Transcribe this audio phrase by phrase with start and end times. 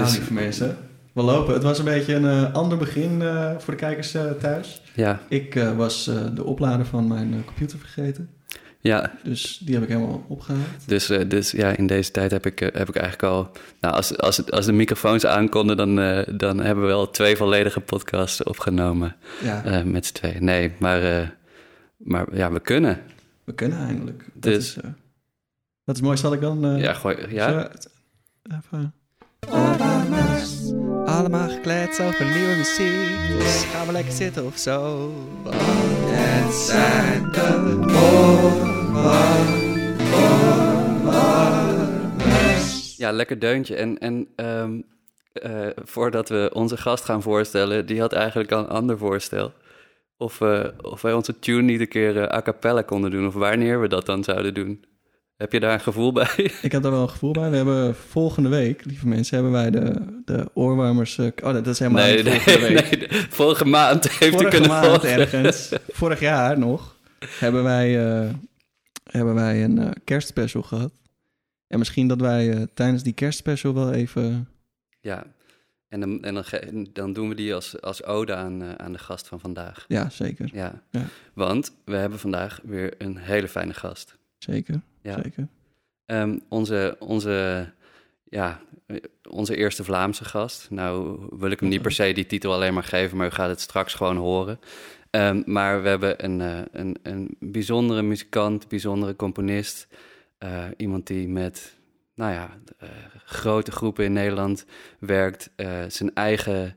[0.00, 0.76] Nou, lieve mensen.
[1.12, 1.54] We lopen.
[1.54, 4.82] Het was een beetje een eh, ander begin eh, voor de kijkers eh, thuis.
[4.94, 8.30] Ja, Ik was de oplader van mijn computer vergeten.
[8.80, 9.12] ja.
[9.24, 10.62] Dus die heb ik helemaal opgehaald.
[10.86, 13.50] Dus, dus ja, in deze tijd heb ik, heb ik eigenlijk al...
[13.80, 15.94] Nou, als, als, als de microfoons aankonden, dan,
[16.36, 19.16] dan hebben we al twee volledige podcasts opgenomen.
[19.42, 20.44] Ja, met z'n tweeën.
[20.44, 21.36] Nee, maar,
[21.96, 23.00] maar ja, we kunnen.
[23.44, 24.24] we kunnen eindelijk.
[24.34, 24.82] Dat, Dus- is,
[25.84, 26.16] dat is mooi.
[26.16, 26.76] Zal ik dan...
[26.78, 27.50] Ja, gooi, ja.
[27.50, 27.68] zo-
[28.56, 28.92] even...
[31.06, 33.38] Allemaal gekleed over nieuwe muziek.
[33.38, 35.10] Dus gaan we lekker zitten of zo.
[36.06, 37.86] Het zijn de
[42.96, 43.76] Ja, lekker deuntje.
[43.76, 44.80] En, en ehm,
[45.32, 49.52] eh, voordat we onze gast gaan voorstellen, die had eigenlijk al een ander voorstel.
[50.16, 53.34] Of, we of wij onze tune niet een keer eh, a cappella konden doen, of
[53.34, 54.84] wanneer we dat dan zouden doen.
[55.38, 56.34] Heb je daar een gevoel bij?
[56.62, 57.50] Ik heb daar wel een gevoel bij.
[57.50, 61.18] We hebben volgende week, lieve mensen, hebben wij de, de oorwarmers...
[61.18, 63.10] eh, oh, dat is helemaal nee, niet nee, volgende week.
[63.10, 63.26] nee.
[63.28, 65.10] Vorige maand heeft Vorige kunnen maand volgen.
[65.10, 68.30] ergens, vorig jaar nog, hebben wij, eh,
[69.10, 70.92] hebben wij een eh, kerstspecial gehad.
[71.66, 74.48] En misschien dat wij tijdens die kerstspecial wel even...
[75.00, 75.24] Ja,
[75.88, 79.28] en, dan, en dan, dan doen we die als, als ode aan, aan de gast
[79.28, 79.84] van vandaag.
[79.88, 80.48] Ja, zeker.
[80.52, 80.82] Ja.
[80.90, 81.04] Ja.
[81.32, 84.17] want we hebben vandaag weer een hele fijne gast.
[84.38, 85.22] Zeker, Ja.
[85.22, 85.48] zeker.
[86.06, 87.66] Ehm, onze, onze,
[88.24, 88.60] ja,
[89.28, 90.70] onze eerste Vlaamse gast.
[90.70, 93.48] Nou wil ik hem niet per se die titel alleen maar geven, maar u gaat
[93.48, 94.60] het straks gewoon horen.
[95.10, 99.86] Ehm, maar we hebben een, eh, een, een bijzondere muzikant, bijzondere componist.
[100.38, 101.76] eh, iemand die met
[102.14, 102.88] nou ja, eh,
[103.24, 104.64] grote groepen in Nederland
[104.98, 105.50] werkt.
[105.88, 106.76] zijn eigen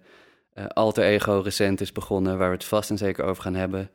[0.68, 3.90] alter ego recent is begonnen, waar we het vast en zeker over gaan hebben.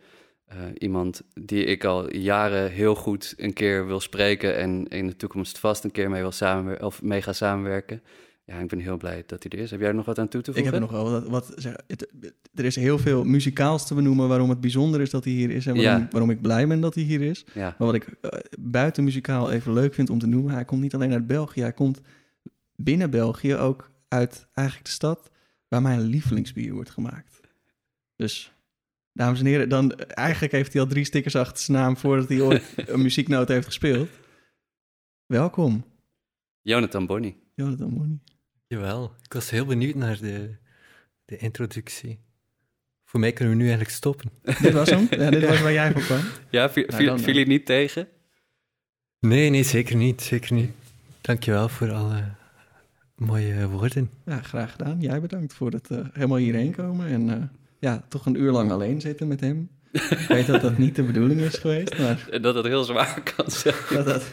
[0.46, 5.16] Eh, iemand die ik al jaren heel goed een keer wil spreken en in de
[5.16, 8.02] toekomst vast een keer mee, wil samenwer- of mee gaan samenwerken.
[8.44, 9.70] Ja, ik ben heel blij dat hij er is.
[9.70, 10.72] Heb jij er nog wat aan toe te Ik voegen?
[10.80, 11.26] heb er nog wel wat...
[11.46, 12.12] wat zeg, het-
[12.54, 15.66] er is heel veel muzikaals te benoemen waarom het bijzonder is dat hij hier is...
[15.66, 16.08] en waarom, Ja.
[16.10, 17.44] waarom ik blij ben dat hij hier is.
[17.54, 20.80] Ja, Maar wat ik eh, buiten muzikaal even leuk vind om te noemen, hij komt
[20.80, 22.00] niet alleen uit België, hij komt
[22.76, 25.30] binnen België ook uit eigenlijk de stad
[25.68, 27.40] waar mijn lievelingsbier wordt gemaakt.
[28.16, 28.54] Dus,
[29.16, 32.40] dames en heren, dan eigenlijk heeft hij al drie stickers achter zijn naam voordat hij
[32.40, 32.62] ooit
[32.92, 34.08] een muzieknoot heeft gespeeld.
[35.26, 35.84] Welkom,
[36.62, 37.36] Jonathan Bonny.
[37.54, 38.18] Jonathan Mooney.
[38.66, 40.56] Jawel, ik was heel benieuwd naar de,
[41.24, 42.18] de introductie.
[43.04, 44.30] Voor mij kunnen we nu eigenlijk stoppen.
[44.62, 45.06] Dit was hem?
[45.10, 46.20] Ja, dit was waar jij voor kwam.
[46.50, 48.08] Ja, viel, Nou, viel, viel je niet tegen?
[49.20, 50.70] Nee, nee, zeker niet, zeker niet.
[51.20, 52.24] Dankjewel voor alle
[53.14, 54.10] mooie woorden.
[54.24, 55.00] Ja, graag gedaan.
[55.00, 57.42] Jij bedankt voor het eh, helemaal hierheen komen en eh,
[57.86, 59.68] ja, toch een uur lang alleen zitten met hem.
[59.92, 63.50] Ik weet dat dat niet de bedoeling is geweest, maar Dat het heel zwaar kan
[63.50, 63.74] zijn.
[63.90, 64.26] dat, dat,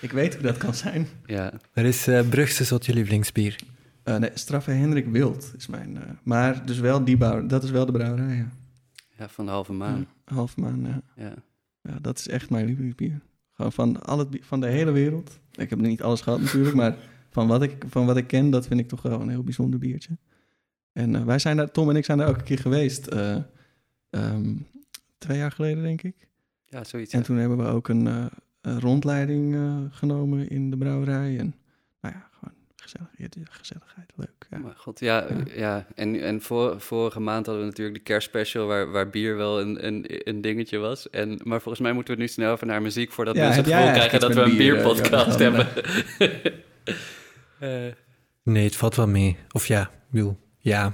[0.00, 1.06] ik weet hoe dat kan zijn.
[1.26, 3.56] Ja, Waar is uh, Brugse tot je lievelingsbier?
[4.02, 5.96] Eh nee, Straffe Hendrik Wild is mijn...
[5.96, 8.50] eh, maar dus wel die bouw, dat is wel de brouwerij, ja.
[9.18, 10.06] ja van de halve maan.
[10.26, 11.02] Ja, halve maan, ja.
[11.24, 11.34] Ja.
[11.82, 11.98] ja.
[12.00, 13.20] Dat is echt mijn lievelingsbier.
[13.52, 15.38] Gewoon van, al het, van de hele wereld.
[15.52, 16.96] Ik heb niet alles gehad natuurlijk, maar
[17.30, 19.78] van wat, ik, van wat ik ken, dat vind ik toch wel een heel bijzonder
[19.78, 20.16] biertje.
[20.94, 23.06] En eh, wij zijn daar, Tom en ik zijn daar ook een keer geweest.
[23.06, 23.36] eh,
[24.10, 24.54] ehm,
[25.18, 26.28] twee jaar geleden, denk ik.
[26.66, 27.12] ja, zoiets.
[27.12, 27.24] En ja.
[27.24, 28.24] toen hebben we ook een, eh,
[28.60, 31.38] een rondleiding eh, genomen in de brouwerij.
[31.38, 31.54] En
[32.00, 33.08] nou ja, gewoon gezellig,
[33.50, 34.46] gezelligheid, leuk.
[34.50, 34.58] Ja.
[34.58, 35.44] Maar god, ja, Ja.
[35.54, 35.86] ja.
[35.94, 39.86] en, en voor, vorige maand hadden we natuurlijk de kerstspecial waar, waar bier wel een,
[39.86, 41.10] een, een dingetje was.
[41.10, 43.72] En, maar volgens mij moeten we nu snel even naar muziek voordat Ja, mensen het
[43.72, 45.66] gevoel krijgen dat we een bier, bierpodcast hebben.
[47.60, 47.92] Eh,
[48.42, 49.36] Nee, het valt wel mee.
[49.52, 50.92] Of ja, bedoel, ja,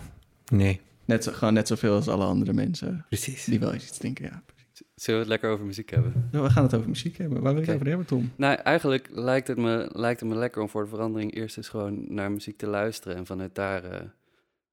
[0.52, 3.44] nee, Net zo, gewoon net zoveel als alle andere mensen precies.
[3.44, 4.24] die wel eens iets denken.
[4.24, 4.42] Ja.
[4.94, 6.28] zullen we het lekker over muziek hebben?
[6.32, 7.40] Nou, we gaan het over muziek hebben.
[7.42, 8.32] Waar wil je het over hebben, Tom?
[8.36, 11.68] Nou, eigenlijk lijkt het, me, lijkt het me lekker om voor de verandering eerst eens
[11.68, 14.00] gewoon naar muziek te luisteren en vanuit daar eh,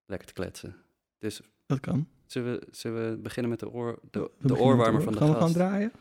[0.05, 0.75] lekker te kletsen.
[1.19, 2.07] Dus Dat kan.
[2.25, 5.33] zullen we, zullen we beginnen met de, oor, We de, oorwarmer van de Gaan we
[5.33, 5.53] gast?
[5.53, 5.91] gewoon draaien?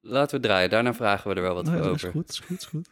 [0.00, 2.20] Laten we draaien, daarna vragen we er wel wat Nou, voor dat is over.
[2.20, 2.88] goed, is goed, is goed.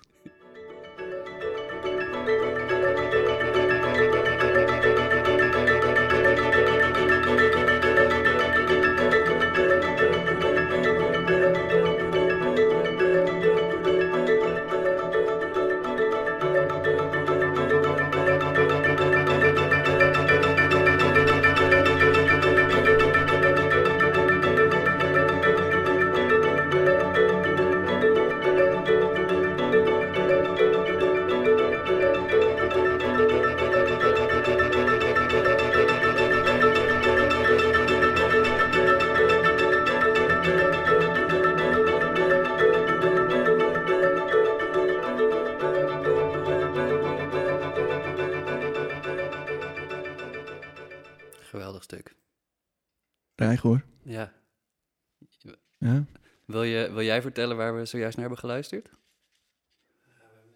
[56.93, 58.91] Wil, jij vertellen waar we zojuist naar hebben geluisterd?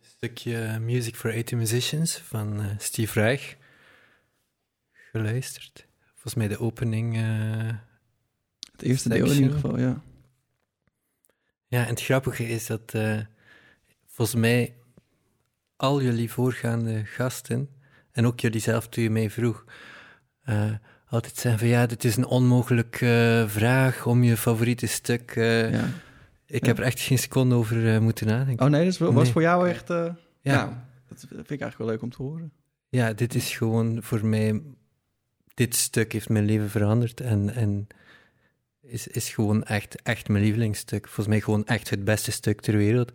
[0.01, 3.57] Een stukje Music for 80 Musicians van eh, Steve Reich
[4.93, 5.87] geluisterd.
[6.13, 7.17] Volgens mij de opening.
[7.17, 7.75] eh,
[8.73, 10.03] Het eerste deel in ieder geval, ja.
[11.67, 13.19] Ja, en het grappige is dat eh,
[14.07, 14.75] volgens mij
[15.77, 17.69] al jullie voorgaande gasten,
[18.13, 19.65] en ook jullie zelf toen je mij vroeg,
[20.43, 20.73] eh,
[21.09, 25.31] altijd zeggen van ja, dit is een onmogelijke eh, vraag om je favoriete stuk.
[25.37, 25.89] eh, ja.
[26.47, 26.67] Ik Ja.
[26.67, 28.65] heb er echt geen seconde over eh, moeten nadenken.
[28.67, 29.33] Oh nee, dat was Nee.
[29.33, 29.91] voor jou echt...
[29.91, 29.97] eh,
[30.41, 30.53] ja.
[30.53, 30.87] ja.
[31.09, 32.53] dat vind ik eigenlijk wel leuk om te horen.
[32.89, 34.63] ja, dit is gewoon voor mij,
[35.55, 37.87] dit stuk heeft mijn leven veranderd en, en
[38.81, 41.05] is, is gewoon echt, echt mijn lievelingsstuk.
[41.05, 43.13] Volgens mij gewoon echt het beste stuk ter wereld.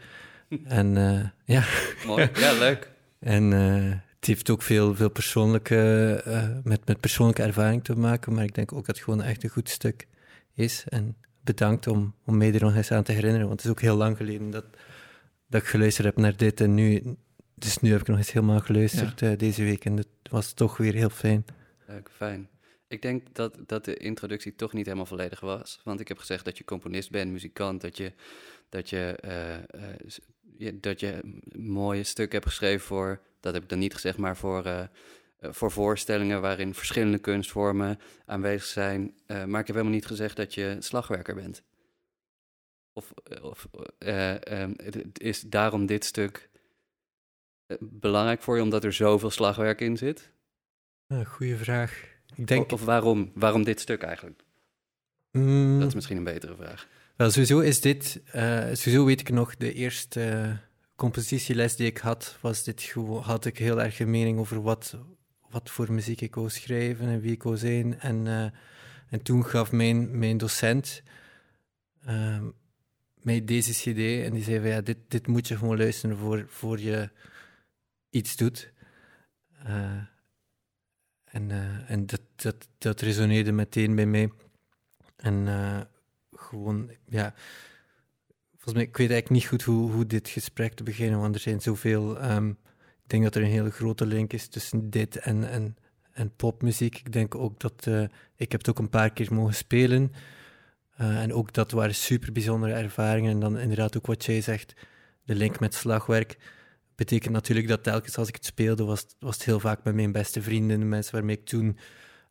[0.63, 1.63] En eh, ja,
[2.05, 2.29] Mooi.
[2.33, 2.91] Ja, leuk.
[3.19, 5.75] En eh, het heeft ook veel, veel persoonlijke,
[6.25, 9.43] eh, met, met persoonlijke ervaring te maken, maar ik denk ook dat het gewoon echt
[9.43, 10.07] een goed stuk
[10.53, 10.83] is.
[10.87, 11.15] En
[11.55, 13.95] bedankt om, om mij er nog eens aan te herinneren, want het is ook heel
[13.95, 14.65] lang geleden dat,
[15.47, 16.61] dat ik geluisterd heb naar dit.
[16.61, 17.15] En nu,
[17.55, 20.77] dus nu heb ik nog eens helemaal geluisterd eh, deze week en dat was toch
[20.77, 21.45] weer heel fijn.
[21.87, 22.49] Leuk, fijn.
[22.87, 25.81] Ik denk dat, dat de introductie toch niet helemaal volledig was.
[25.83, 28.13] Want ik heb gezegd dat je componist bent, muzikant, dat je,
[28.69, 29.61] dat je, eh, eh,
[30.57, 34.37] je- dat je mooie stuk hebt geschreven voor, dat heb ik dan niet gezegd, maar
[34.37, 34.89] voor,
[35.41, 39.13] voor voorstellingen waarin verschillende kunstvormen aanwezig zijn.
[39.25, 41.63] Eh, maar ik heb helemaal niet gezegd dat je slagwerker bent.
[42.93, 44.35] Of, eh, of eh,
[45.13, 46.49] is daarom dit stuk
[47.67, 50.31] eh, belangrijk voor je, omdat er zoveel slagwerk in zit?
[51.25, 52.03] Goeie vraag.
[52.35, 54.41] Ik denk, Of waarom, waarom dit stuk eigenlijk?
[55.31, 56.87] mm, Dat is misschien een betere vraag.
[57.15, 60.51] Wel, sowieso is dit, eh, sowieso weet ik nog, de eerste eh,
[60.95, 64.97] compositieles die ik had, was dit had ik heel erg een mening over wat,
[65.49, 67.99] wat voor muziek ik wou schrijven en wie ik wou zijn.
[67.99, 68.45] En, eh,
[69.09, 71.03] en toen gaf mijn, mijn docent
[72.05, 72.49] ehm,
[73.13, 76.45] mij deze cd en die zei van ja, dit, dit moet je gewoon luisteren voor,
[76.47, 77.09] voor je
[78.09, 78.73] iets doet.
[79.63, 80.03] Eh,
[81.23, 84.31] en eh, en dat, dat, dat resoneerde meteen bij mij.
[85.15, 85.47] En
[86.33, 87.33] gewoon, ja.
[88.51, 91.41] Volgens mij, ik weet eigenlijk niet goed hoe, hoe dit gesprek te beginnen, want er
[91.41, 92.19] zijn zoveel.
[92.19, 92.51] ehm,
[93.09, 95.77] ik denk dat er een hele grote link is tussen dit en, en,
[96.11, 96.97] en popmuziek.
[96.97, 97.87] Ik denk ook dat.
[97.87, 98.01] eh,
[98.35, 100.11] ik heb het ook een paar keer mogen spelen.
[100.95, 103.31] eh, en ook dat waren super bijzondere ervaringen.
[103.31, 104.73] En dan inderdaad ook wat jij zegt,
[105.23, 106.37] de link met slagwerk.
[106.95, 110.11] Betekent natuurlijk dat telkens als ik het speelde, was, was het heel vaak met mijn
[110.11, 111.77] beste vrienden, de mensen waarmee ik toen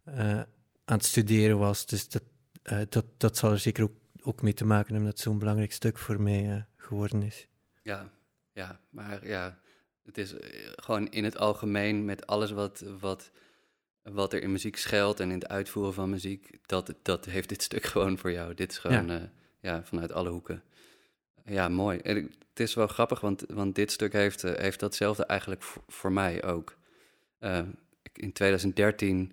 [0.05, 0.39] eh,
[0.85, 1.87] aan het studeren was.
[1.87, 2.23] Dus dat,
[2.89, 5.99] dat, dat zal er zeker ook, ook mee te maken hebben dat zo'n belangrijk stuk
[5.99, 7.47] voor mij geworden is.
[7.83, 8.11] Ja,
[8.53, 9.59] ja, maar ja,
[10.09, 13.31] het is eh, gewoon in het algemeen met alles wat, wat,
[14.03, 17.63] wat er in muziek schuilt en in het uitvoeren van muziek, dat, dat heeft dit
[17.63, 18.55] stuk gewoon voor jou.
[18.55, 19.31] Dit is gewoon ja.
[19.61, 20.63] ja, vanuit alle hoeken.
[21.45, 21.99] Ja, mooi.
[21.99, 22.17] En
[22.49, 26.13] het is wel grappig, want, want dit stuk heeft, eh, heeft datzelfde eigenlijk voor, voor
[26.13, 26.77] mij ook.
[27.39, 27.59] Eh,
[28.03, 29.33] ik- in 2013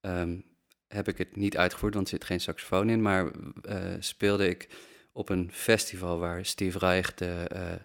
[0.00, 0.38] ehm,
[0.86, 3.30] heb ik het niet uitgevoerd, want er zit geen saxofoon in, maar
[3.62, 4.68] eh, speelde ik
[5.12, 7.80] op een festival waar Steve Reich de eh, eh,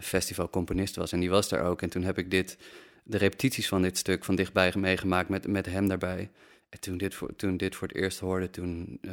[0.00, 1.12] festivalcomponist was.
[1.12, 1.82] En die was daar ook.
[1.82, 2.58] En toen heb ik dit,
[3.04, 6.30] de repetities van dit stuk van dichtbij meegemaakt met, met hem daarbij.
[6.68, 9.12] En toen dit, voor, toen dit voor het eerst hoorde, toen eh,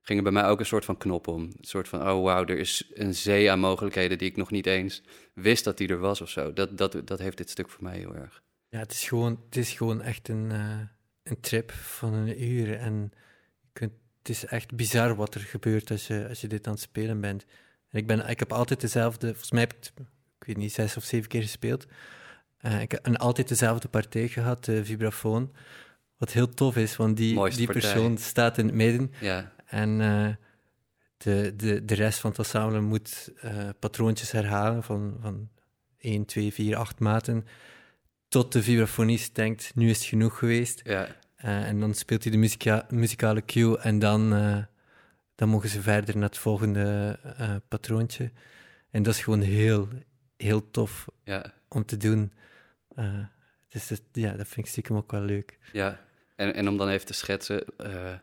[0.00, 1.42] ging er bij mij ook een soort van knop om.
[1.42, 4.66] Een soort van, oh wauw, er is een zee aan mogelijkheden die ik nog niet
[4.66, 5.02] eens
[5.34, 6.52] wist dat die er was of zo.
[6.52, 8.42] Dat, dat, dat heeft dit stuk voor mij heel erg.
[8.68, 10.80] Ja, het is gewoon, het is gewoon echt een, eh,
[11.22, 12.76] een trip van een uur.
[12.76, 13.12] En
[13.60, 16.72] je kunt, het is echt bizar wat er gebeurt als je, als je dit aan
[16.72, 17.44] het spelen bent.
[17.92, 19.90] Ik, ben, ik heb altijd dezelfde, volgens mij heb ik
[20.40, 21.86] ik weet niet, zes of zeven keer gespeeld.
[22.58, 25.52] Eh, ik heb en altijd dezelfde partij gehad, de vibrafoon.
[26.16, 27.92] Wat heel tof is, want die, Mooiste die partij.
[27.92, 29.12] persoon staat in het midden.
[29.20, 30.28] Ja, En eh,
[31.16, 35.48] de, de, de rest van het ensemble moet eh, patroontjes herhalen van, van
[35.98, 37.46] 1, 2, 4, 8 maten.
[38.28, 40.80] Tot de vibrafonist denkt, nu is het genoeg geweest.
[40.84, 44.56] ja, Eh, en dan speelt hij de muzika muzikale cue en dan, eh,
[45.40, 48.30] dan mogen ze verder naar het volgende eh, patroontje.
[48.90, 49.88] En dat is gewoon heel,
[50.36, 52.32] heel tof ja, om te doen.
[52.94, 53.24] Eh,
[53.68, 55.58] dus dat, ja, dat vind ik stiekem ook wel leuk.
[55.72, 56.00] ja.
[56.36, 58.14] En, en om dan even te schetsen, eh,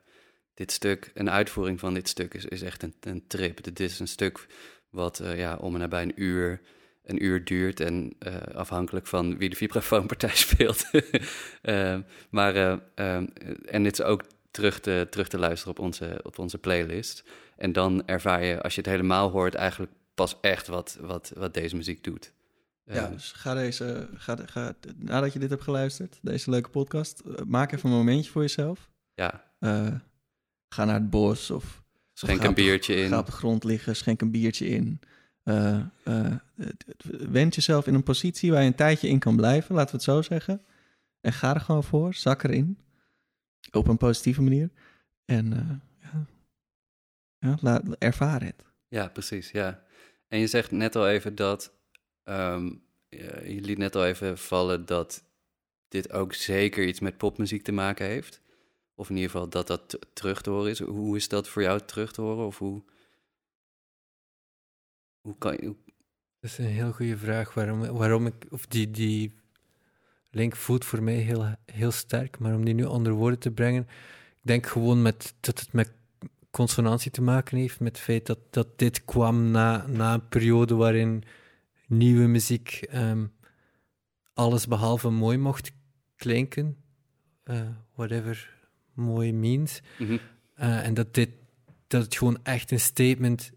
[0.53, 3.63] dit stuk, een uitvoering van dit stuk is, is echt een, een trip.
[3.63, 4.47] Dit is een stuk
[4.89, 6.61] wat ja, om en nabij een uur,
[7.03, 10.85] een uur duurt en uh, afhankelijk van wie de vibrafoonpartij speelt.
[11.61, 11.97] uh,
[12.29, 13.15] maar, uh,
[13.65, 14.23] en dit is ook
[14.57, 17.23] terug te, terug te luisteren op onze, op onze playlist.
[17.57, 21.53] En dan ervaar je, als je het helemaal hoort, eigenlijk pas echt wat, wat, wat
[21.53, 22.33] deze muziek doet.
[22.83, 27.71] Ja, dus ga deze, ga, ga, nadat je dit hebt geluisterd, deze leuke podcast, maak
[27.71, 28.89] even een momentje voor jezelf.
[29.13, 29.93] Ja, Eh,
[30.69, 31.83] ga naar het bos of
[32.13, 33.09] schenk een op biertje in.
[33.09, 34.99] Ga op de grond liggen, schenk een biertje in.
[35.43, 36.33] Eh, eh,
[37.29, 40.05] wend jezelf in een positie waar je een tijdje in kan blijven, laten we het
[40.05, 40.61] zo zeggen.
[41.21, 42.77] En ga er gewoon voor, zak erin.
[43.71, 44.69] Op een positieve manier.
[45.25, 46.25] En eh, ja,
[47.39, 48.63] ja laat, ervaar het.
[48.87, 49.85] Ja, precies, ja.
[50.27, 51.73] En je zegt net al even dat...
[52.23, 52.65] ehm,
[53.09, 55.23] je liet net al even vallen dat
[55.87, 58.41] dit ook zeker iets met popmuziek te maken heeft.
[58.95, 60.79] Of in ieder geval dat dat terug te horen is.
[60.79, 62.45] Hoe is dat voor jou terug te horen?
[62.45, 62.83] Of hoe...
[65.21, 65.65] Hoe kan je...
[65.65, 65.75] hoe-
[66.39, 67.53] Dat is een heel goede vraag.
[67.53, 69.33] Waarom, waarom ik, of die, die
[70.31, 73.87] link voelt voor mij heel, heel sterk, maar om die nu onder woorden te brengen,
[74.35, 75.91] ik denk gewoon met, dat het met
[76.51, 80.75] consonantie te maken heeft, met het feit dat, dat dit kwam na, na een periode
[80.75, 81.23] waarin
[81.87, 83.25] nieuwe muziek ehm,
[84.33, 85.71] alles behalve mooi mocht
[86.15, 86.77] klinken,
[87.43, 88.55] eh, whatever
[88.93, 89.81] mooi means.
[90.53, 91.29] Eh, en dat, dit,
[91.87, 93.51] dat het gewoon echt een statement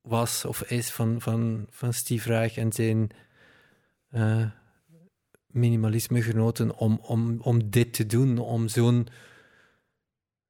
[0.00, 3.10] was of is van, van, van Steve Reich en zijn
[4.10, 4.46] eh,
[5.50, 9.08] minimalisme genoten om, om, om dit te doen, om zo'n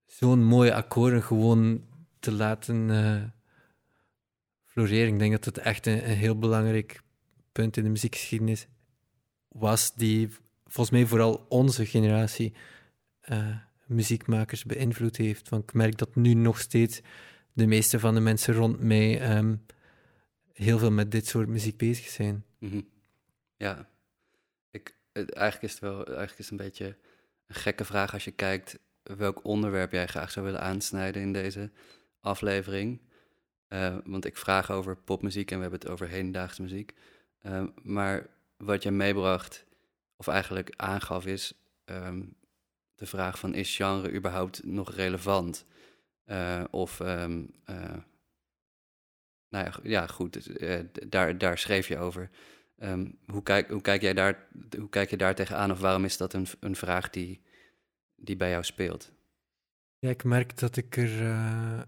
[0.06, 1.84] zo'n mooie akkoorden gewoon
[2.18, 3.22] te laten eh,
[4.64, 5.12] floreren.
[5.12, 7.02] Ik denk dat het echt een, heel belangrijk
[7.52, 8.66] punt in de muziekgeschiedenis
[9.48, 10.28] was, die
[10.66, 12.52] volgens mij vooral onze generatie
[13.20, 15.48] eh, muziekmakers beïnvloed heeft.
[15.48, 17.00] Want ik merk dat nu nog steeds
[17.52, 19.56] de meeste van de mensen rond mij ehm,
[20.52, 22.44] heel veel met dit soort muziek bezig zijn.
[22.58, 22.80] Mhm.
[23.56, 23.88] Ja,
[25.12, 26.96] eigenlijk is het wel eigenlijk is het een beetje
[27.46, 31.70] een gekke vraag als je kijkt welk onderwerp jij graag zou willen aansnijden in deze
[32.20, 33.00] aflevering.
[33.68, 36.94] Eh, want ik vraag over popmuziek en we hebben het over hedendaagse muziek.
[37.38, 38.26] Eh, maar
[38.56, 39.64] wat jij meebracht,
[40.16, 41.52] of eigenlijk aangaf, is
[41.84, 42.22] ehm,
[42.94, 45.64] de vraag van is genre überhaupt nog relevant?
[46.24, 47.96] Eh, of ehm, eh,
[49.48, 50.60] nou ja, ja goed,
[51.10, 52.30] daar, daar schreef je over.
[52.80, 54.46] Ehm, hoe, kijk, hoe, kijk jij daar,
[54.78, 57.40] hoe kijk je daar tegenaan of waarom is dat een, een vraag die,
[58.16, 59.12] die bij jou speelt?
[59.98, 61.80] Ja, ik merk dat ik er eh,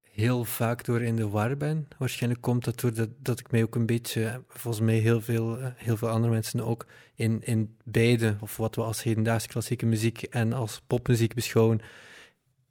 [0.00, 1.88] heel vaak door in de war ben.
[1.98, 5.66] Waarschijnlijk komt dat doordat dat ik mij ook een beetje, volgens mij heel veel, eh,
[5.76, 10.22] heel veel andere mensen ook, in, in beide, of wat we als hedendaagse klassieke muziek
[10.22, 11.80] en als popmuziek beschouwen,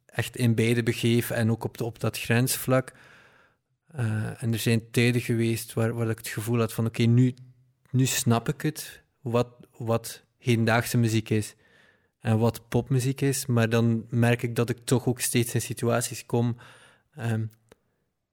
[0.06, 2.92] echt in beide begeef en ook op, op dat grensvlak.
[3.92, 7.34] Eh, en er zijn tijden geweest waar, waar ik het gevoel had van oké, nu,
[7.90, 11.54] nu snap ik het, wat, wat hedendaagse muziek is
[12.20, 16.26] en wat popmuziek is, maar dan merk ik dat ik toch ook steeds in situaties
[16.26, 16.56] kom
[17.14, 17.46] ehm,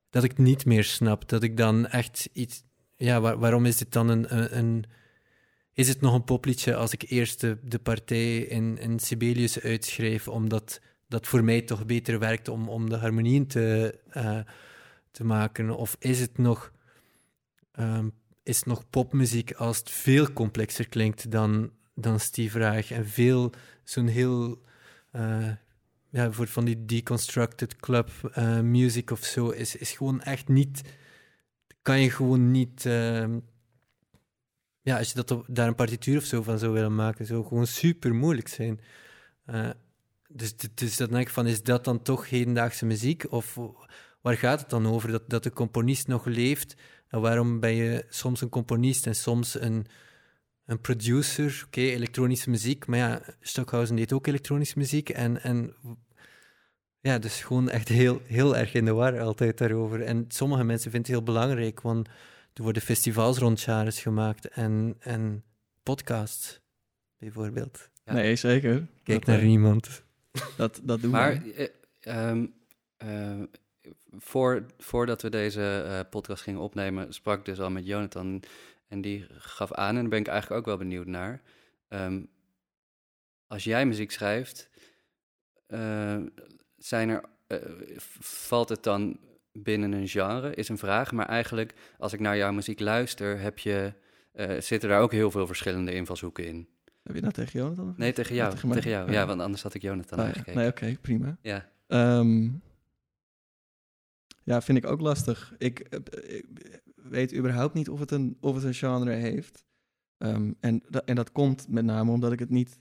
[0.10, 1.30] dat ik niet meer snap.
[1.30, 2.64] Dat ik dan echt iets...
[2.96, 4.84] Ja, waar- waarom is dit dan een, een, een-
[5.74, 10.28] Is het nog een popliedje als ik eerst de, de partij in, in Sibelius uitschrijf,
[10.28, 14.40] omdat dat voor mij toch beter werkt om, om de harmonieën te, eh,
[15.18, 15.78] te maken?
[15.78, 16.72] Of is het nog...
[17.72, 18.10] ehm,
[18.44, 23.52] is nog popmuziek als het veel complexer klinkt dan, dan Steve Reich en veel
[23.84, 24.62] zo'n heel
[25.12, 25.52] eh,
[26.10, 30.82] ja, voor van die deconstructed club eh, music of zo is, is gewoon echt niet
[31.82, 33.40] kan je gewoon niet ehm,
[34.82, 37.68] ja, als je dat daar een partituur of zo van zou willen maken, zou gewoon
[37.68, 38.80] super moeilijk zijn.
[39.46, 39.70] Eh,
[40.28, 43.32] dus, dus dat denk ik van, is dat dan toch hedendaagse muziek?
[43.32, 43.58] Of
[44.28, 45.12] waar gaat het dan over?
[45.12, 46.76] Dat, dat de componist nog leeft?
[47.08, 49.86] En waarom ben je soms een componist en soms een,
[50.66, 51.64] een producer?
[51.66, 55.10] Oké, elektronische muziek, maar ja, Stockhausen deed ook elektronische muziek.
[55.10, 55.76] En, en
[57.00, 60.02] ja, dus gewoon echt heel, heel erg in de war altijd daarover.
[60.02, 62.08] En sommige mensen vinden het heel belangrijk, want
[62.54, 65.44] er worden festivals rond gemaakt en, en
[65.84, 66.62] podcasts,
[67.18, 67.90] bijvoorbeeld.
[68.06, 68.14] Ja.
[68.14, 68.88] Nee, zeker.
[69.04, 70.04] Kijk dat, naar eh, niemand.
[70.58, 71.72] Dat, dat doen Maar we.
[72.02, 72.46] eh, ehm,
[72.98, 73.42] eh,
[74.18, 78.44] voor, voordat we deze eh, podcast gingen opnemen, sprak ik dus al met Jonathan.
[78.88, 81.42] En die gaf aan, en daar ben ik eigenlijk ook wel benieuwd naar.
[81.88, 82.22] Ehm,
[83.48, 84.70] als jij muziek schrijft,
[85.68, 86.18] eh,
[86.78, 87.58] zijn er, eh,
[88.20, 89.20] valt het dan
[89.52, 90.54] binnen een genre?
[90.54, 91.12] Is een vraag.
[91.12, 93.94] Maar eigenlijk, als ik naar jouw muziek luister, heb je,
[94.60, 96.68] zitten daar ook heel veel verschillende invalshoeken in.
[97.04, 97.94] Heb je dat tegen Jonathan?
[97.98, 98.54] Nee, tegen jou.
[98.54, 99.12] tegen tegen, jou.
[99.12, 99.26] Ja, ja.
[99.26, 100.26] want anders had ik Jonathan ja.
[100.26, 100.56] aangekeken.
[100.56, 101.38] Nee, oké, prima.
[101.42, 101.70] Ja.
[101.88, 102.50] Ehm,
[104.48, 105.56] ja, vind ik ook lastig.
[105.58, 106.46] Ik, eh, ik
[106.96, 109.66] weet überhaupt niet of het een, of het een genre heeft.
[110.18, 112.80] Ehm, en, en dat komt met name omdat ik het niet,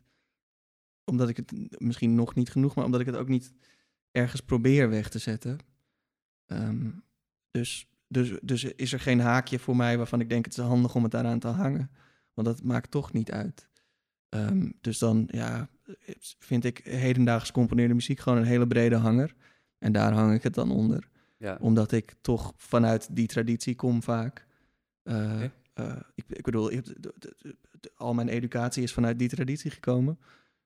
[1.05, 3.55] omdat ik het misschien nog niet genoeg, maar omdat ik het ook niet
[4.11, 5.59] ergens probeer weg te zetten.
[6.47, 6.91] Ehm,
[7.51, 10.95] dus, dus, dus is er geen haakje voor mij waarvan ik denk het is handig
[10.95, 11.91] om het daaraan te hangen.
[12.35, 13.69] Want dat maakt toch niet uit.
[14.29, 15.69] Ehm, dus dan, ja,
[16.39, 19.35] vind ik hedendaags gecomponeerde muziek gewoon een hele brede hanger.
[19.79, 21.15] En daar hang ik het dan onder.
[21.47, 21.57] Ja.
[21.61, 24.47] Omdat ik toch vanuit die traditie kom vaak.
[25.03, 25.43] Eh,
[25.75, 29.29] eh, ik, ik bedoel, ik- de- de- de- de- al mijn educatie is vanuit die
[29.29, 30.19] traditie gekomen.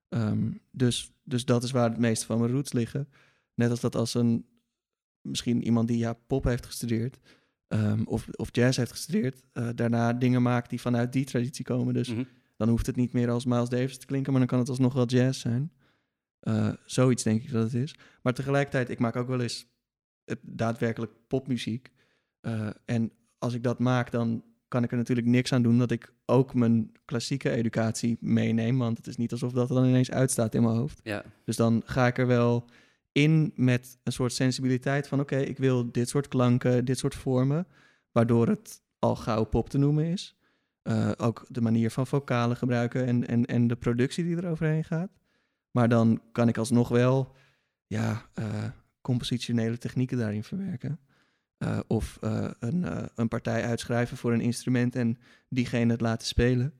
[0.08, 3.08] Ehm, dus, dus dat is waar het meeste van mijn roots liggen.
[3.54, 4.46] Net als dat als een,
[5.20, 7.18] misschien iemand die ja, pop heeft gestudeerd...
[7.68, 11.94] ehm, of, of jazz heeft gestudeerd, eh, daarna dingen maakt die vanuit die traditie komen.
[11.94, 12.24] Dus Mhm.
[12.56, 14.92] dan hoeft het niet meer als Miles Davis te klinken, maar dan kan het alsnog
[14.94, 15.72] wel jazz zijn.
[16.84, 17.94] Zoiets denk ik dat het is.
[18.22, 19.66] Maar tegelijkertijd, ik maak ook wel eens
[20.40, 21.90] daadwerkelijk popmuziek.
[22.40, 25.90] Eh, en als ik dat maak, dan kan ik er natuurlijk niks aan doen dat
[25.90, 28.78] ik ook mijn klassieke educatie meeneem.
[28.78, 31.00] Want het is niet alsof dat er dan ineens uitstaat in mijn hoofd.
[31.02, 31.24] Ja.
[31.44, 32.64] Dus dan ga ik er wel
[33.12, 35.20] in met een soort sensibiliteit van...
[35.20, 37.66] oké, ik wil dit soort klanken, dit soort vormen...
[38.12, 40.36] waardoor het al gauw pop te noemen is.
[40.82, 44.84] Eh, ook de manier van vocalen gebruiken en, en, en de productie die er overheen
[44.84, 45.10] gaat.
[45.70, 47.36] Maar dan kan ik alsnog wel
[47.86, 48.64] ja, eh,
[49.00, 51.00] compositionele technieken daarin verwerken.
[51.60, 56.26] Eh, of eh, een, eh, een partij uitschrijven voor een instrument en diegene het laten
[56.26, 56.74] spelen.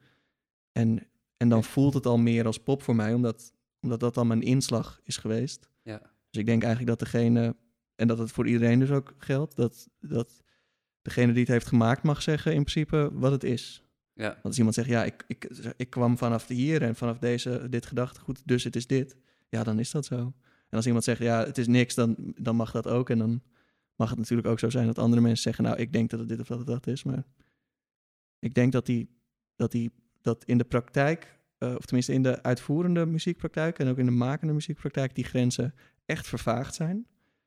[0.72, 4.26] En, en dan voelt het al meer als pop voor mij, omdat, omdat dat dan
[4.26, 5.70] mijn inslag is geweest.
[5.82, 5.98] Ja.
[6.30, 7.56] Dus ik denk eigenlijk dat degene,
[7.94, 10.42] en dat het voor iedereen dus ook geldt, dat, dat
[11.02, 13.82] degene die het heeft gemaakt mag zeggen in principe wat het is.
[14.12, 14.28] Ja.
[14.28, 15.44] Want als iemand zegt, ja, ik, ik,
[15.76, 19.16] ik kwam vanaf hier en vanaf deze, dit gedachtegoed, dus het is dit.
[19.48, 20.32] Ja, dan is dat zo.
[20.70, 23.10] En als iemand zegt, ja, het is niks, dan, dan mag dat ook.
[23.10, 23.42] En dan
[23.96, 26.28] mag het natuurlijk ook zo zijn dat andere mensen zeggen, nou, ik denk dat het
[26.28, 27.02] dit of dat het is.
[27.02, 27.24] Maar
[28.38, 29.10] ik denk dat die,
[29.56, 33.98] dat die dat in de praktijk, eh, of tenminste in de uitvoerende muziekpraktijk en ook
[33.98, 35.74] in de makende muziekpraktijk, die grenzen
[36.06, 37.06] echt vervaagd zijn.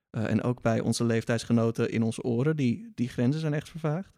[0.10, 4.14] Eh, en ook bij onze leeftijdsgenoten in onze oren, die, die grenzen zijn echt vervaagd.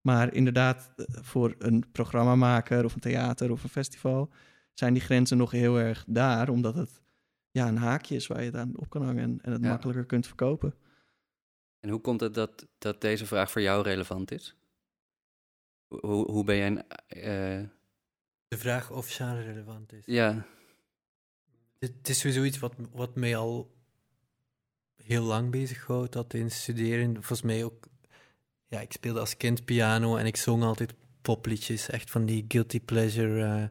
[0.00, 4.30] Maar inderdaad, eh, voor een programmamaker of een theater of een festival
[4.72, 7.01] zijn die grenzen nog heel erg daar, omdat het
[7.52, 9.68] ja, een haakje is waar je het aan op kan hangen en, en het Ja.
[9.68, 10.74] makkelijker kunt verkopen.
[11.80, 14.56] En hoe komt het dat, dat deze vraag voor jou relevant is?
[15.88, 16.66] Hoe, hoe ben jij...
[16.66, 17.68] een, eh,
[18.48, 20.02] De vraag of genre relevant is.
[20.06, 20.46] ja,
[21.78, 23.74] Het, is sowieso iets wat, wat mij al
[24.96, 27.14] heel lang bezighoudt, dat in studeren.
[27.14, 27.86] Volgens mij ook...
[28.66, 31.88] Ja, ik speelde als kind piano en ik zong altijd popliedjes.
[31.88, 33.68] Echt van die guilty pleasure, eh,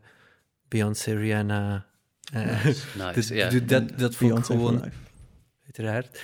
[0.68, 1.90] Beyoncé, Rihanna.
[2.32, 3.14] Eh, nice.
[3.50, 4.92] dus- dat, dat vond ik gewoon...
[5.64, 6.22] Uiteraard.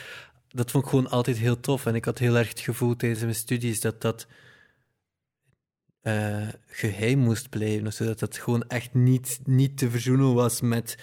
[0.48, 1.86] Dat vond ik gewoon altijd heel tof.
[1.86, 4.28] En ik had heel erg het gevoel tijdens mijn studies dat dat
[6.02, 7.94] eh, geheim moest blijven.
[7.94, 10.98] Zodat dat gewoon echt niet, niet te verzoenen was met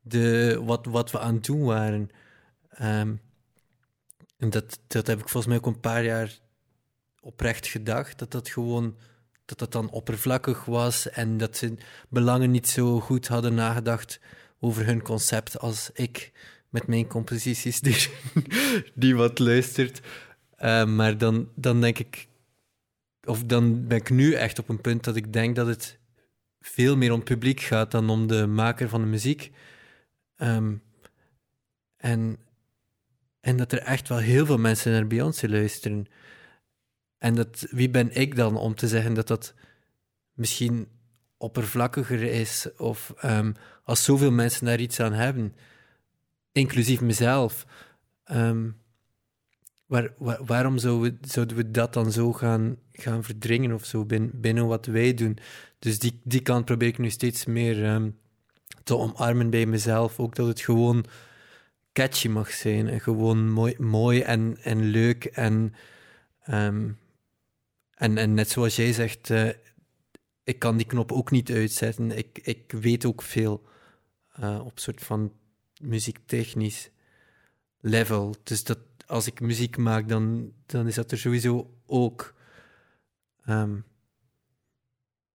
[0.00, 2.10] de, wat, wat we aan het doen waren.
[2.68, 3.14] Ehm,
[4.38, 6.38] en dat, dat heb ik volgens mij ook een paar jaar
[7.20, 8.18] oprecht gedacht.
[8.18, 8.96] Dat dat gewoon
[9.58, 11.74] dat dat dan oppervlakkig was en dat ze
[12.08, 14.20] belangen niet zo goed hadden nagedacht
[14.60, 16.32] over hun concept als ik
[16.68, 17.80] met mijn composities
[18.94, 20.00] die, wat luistert.
[20.56, 22.28] Eh, maar dan, dan denk ik,
[23.24, 25.98] of dan ben ik nu echt op een punt dat ik denk dat het
[26.60, 29.52] veel meer om het publiek gaat dan om de maker van de muziek.
[30.36, 30.74] Ehm,
[31.96, 32.38] en,
[33.40, 36.06] en dat er echt wel heel veel mensen naar Beyoncé luisteren.
[37.22, 39.54] En dat, wie ben ik dan om te zeggen dat dat
[40.32, 40.88] misschien
[41.36, 43.52] oppervlakkiger is of ehm,
[43.84, 45.54] als zoveel mensen daar iets aan hebben,
[46.52, 47.66] inclusief mezelf.
[48.24, 48.70] ehm,
[49.86, 54.04] waar, waar- waarom zouden we, zouden we dat dan zo gaan, gaan verdringen of zo
[54.32, 55.38] binnen, wat wij doen?
[55.78, 58.10] Dus die, die kant probeer ik nu steeds meer ehm,
[58.84, 60.18] te omarmen bij mezelf.
[60.20, 61.04] Ook dat het gewoon
[61.92, 65.24] catchy mag zijn en gewoon mooi, mooi en, en leuk.
[65.24, 65.74] En,
[68.02, 69.48] en, en net zoals jij zegt, eh,
[70.44, 72.10] ik kan die knop ook niet uitzetten.
[72.18, 73.66] Ik, ik weet ook veel
[74.32, 75.32] eh, op soort van
[75.80, 76.90] muziektechnisch
[77.80, 78.34] level.
[78.42, 82.34] Dus dat, als ik muziek maak, dan, dan is dat er sowieso ook.
[83.44, 83.80] Ehm,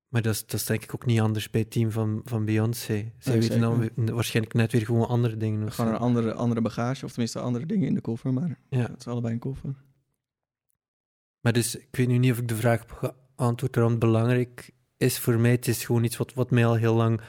[0.08, 2.46] maar dat is, dat is denk ik ook niet anders bij het team van, van
[2.46, 3.12] Beyoncé.
[3.18, 5.72] Zij weten dan waarschijnlijk net weer gewoon andere dingen.
[5.72, 8.82] Gewoon een andere, andere bagage, of tenminste andere dingen in de koffer, maar Ja.
[8.92, 9.86] het is allebei een koffer.
[11.48, 14.70] Maar dus, ik weet nu niet of ik de vraag heb geantwoord waarom het belangrijk
[14.98, 15.52] is voor mij.
[15.52, 17.22] Het is gewoon iets wat, wat mij al heel lang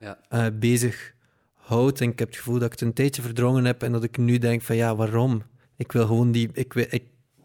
[0.00, 0.18] Ja.
[0.28, 1.14] eh, bezig
[1.54, 2.00] houdt.
[2.00, 4.16] En ik heb het gevoel dat ik het een tijdje verdrongen heb en dat ik
[4.16, 5.42] nu denk van ja, waarom?
[5.76, 6.48] Ik wil gewoon die...
[6.52, 7.04] Ik, ik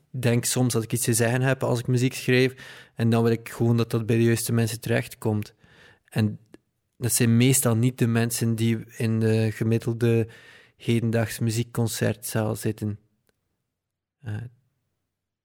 [0.09, 2.53] denk soms dat ik iets te zeggen heb als ik muziek schrijf
[2.95, 5.53] en dan wil ik gewoon dat dat bij de juiste mensen terechtkomt.
[6.05, 6.39] En
[6.97, 10.27] dat zijn meestal niet de mensen die in de gemiddelde
[10.75, 12.99] hedendaagse muziekconcertzaal zitten.
[14.21, 14.35] Eh,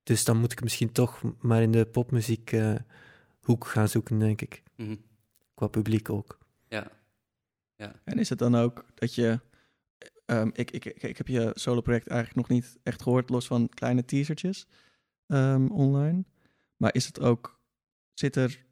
[0.03, 2.75] dus dan moet ik misschien toch maar in de popmuziek eh,
[3.41, 4.63] hoek gaan zoeken, denk ik.
[4.77, 4.97] Mhm.
[5.55, 6.39] Qua publiek ook.
[6.69, 6.91] Ja.
[7.77, 8.01] Ja.
[8.05, 9.41] En is het dan ook dat je...
[10.27, 13.69] ehm, ik, ik, ik, ik heb je solo-project eigenlijk nog niet echt gehoord, los van
[13.69, 14.67] kleine teasertjes
[15.27, 16.25] ehm, online.
[16.77, 17.61] Maar is het ook...
[18.13, 18.65] Zit er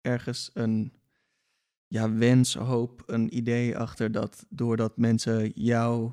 [0.00, 0.92] ergens een
[1.86, 6.12] ja, wens, hoop, een idee achter dat doordat mensen jou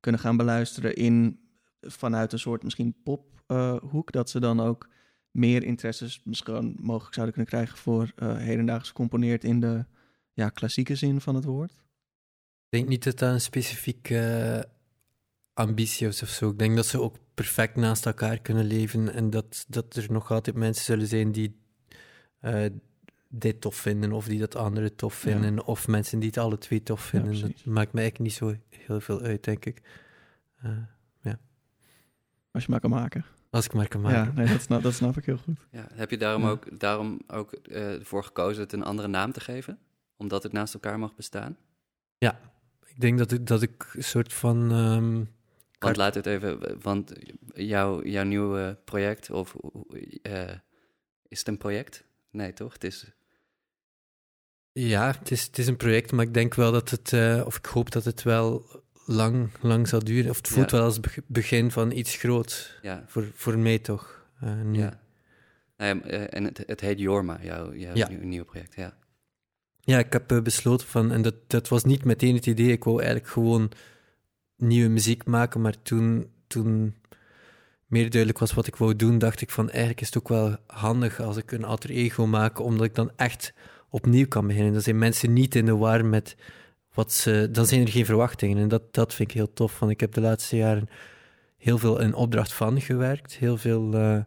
[0.00, 1.40] kunnen gaan beluisteren in
[1.80, 3.02] vanuit een soort misschien
[3.48, 4.88] pophoek, dat ze dan ook
[5.30, 9.84] meer interesses misschien mogelijk zouden kunnen krijgen voor eh hedendaags gecomponeerd in de
[10.32, 11.70] ja, klassieke zin van het woord?
[11.70, 14.70] Ik denk niet dat dat een specifieke eh,
[15.52, 16.50] ambitie is of zo.
[16.50, 20.30] Ik denk dat ze ook perfect naast elkaar kunnen leven en dat, dat er nog
[20.30, 21.56] altijd mensen zullen zijn die
[23.30, 25.30] dit tof vinden of die dat andere tof Ja.
[25.30, 27.40] vinden of mensen die het alle twee tof vinden.
[27.40, 29.82] dat maakt me eigenlijk niet zo heel veel uit, denk ik.
[30.62, 30.70] Eh,
[32.50, 33.24] Als je maar kan maken.
[33.50, 34.24] Als ik maar kan maken.
[34.24, 35.66] Ja, nee, dat, snap, dat snap ik heel goed.
[35.70, 36.48] Ja, heb je daarom Ja.
[36.50, 39.78] ook, daarom ook eh, ervoor gekozen het een andere naam te geven?
[40.16, 41.56] Omdat het naast elkaar mag bestaan?
[42.86, 44.70] Ik denk dat ik, dat ik een soort van...
[44.72, 45.24] ehm,
[45.78, 47.12] Want laat het even, want
[47.54, 49.56] jouw, jouw nieuwe project, of
[50.22, 50.52] eh,
[51.28, 52.04] is het een project?
[52.30, 52.72] Nee, toch?
[52.72, 53.12] Het is,
[54.72, 57.56] Ja, het is, het is een project, maar ik denk wel dat het, eh, of
[57.56, 58.66] ik hoop dat het wel
[59.08, 60.30] lang, lang zal duren.
[60.30, 60.76] Of het voelt Ja.
[60.76, 62.78] wel als het beg- begin van iets groots.
[62.82, 64.26] ja, Voor, voor mij toch.
[64.40, 64.78] eh, nu.
[64.78, 65.00] ja.
[65.76, 68.08] Nou ja, eh, en het, het heet Jorma, jouw, jouw Ja.
[68.08, 68.96] nieuw- nieuwe project, ja.
[69.80, 72.84] Ja, ik heb eh, besloten van, en dat, dat was niet meteen het idee, ik
[72.84, 73.70] wou eigenlijk gewoon
[74.56, 76.94] nieuwe muziek maken, maar toen, toen
[77.86, 80.56] meer duidelijk was wat ik wou doen, dacht ik van, eigenlijk is het ook wel
[80.66, 83.52] handig als ik een alter ego maak, omdat ik dan echt
[83.90, 84.72] opnieuw kan beginnen.
[84.72, 86.36] Dan zijn mensen niet in de war met
[86.98, 87.26] wat.
[87.50, 90.12] Dan zijn er geen verwachtingen en dat, dat vind ik heel tof, want ik heb
[90.12, 90.88] de laatste jaren
[91.56, 93.94] heel veel in opdracht van gewerkt, heel veel...
[93.94, 94.20] eh,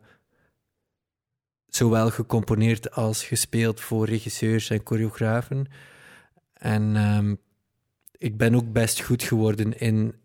[1.68, 5.66] zowel gecomponeerd als gespeeld voor regisseurs en choreografen.
[6.54, 7.36] En ehm,
[8.18, 10.16] ik ben ook best goed geworden in,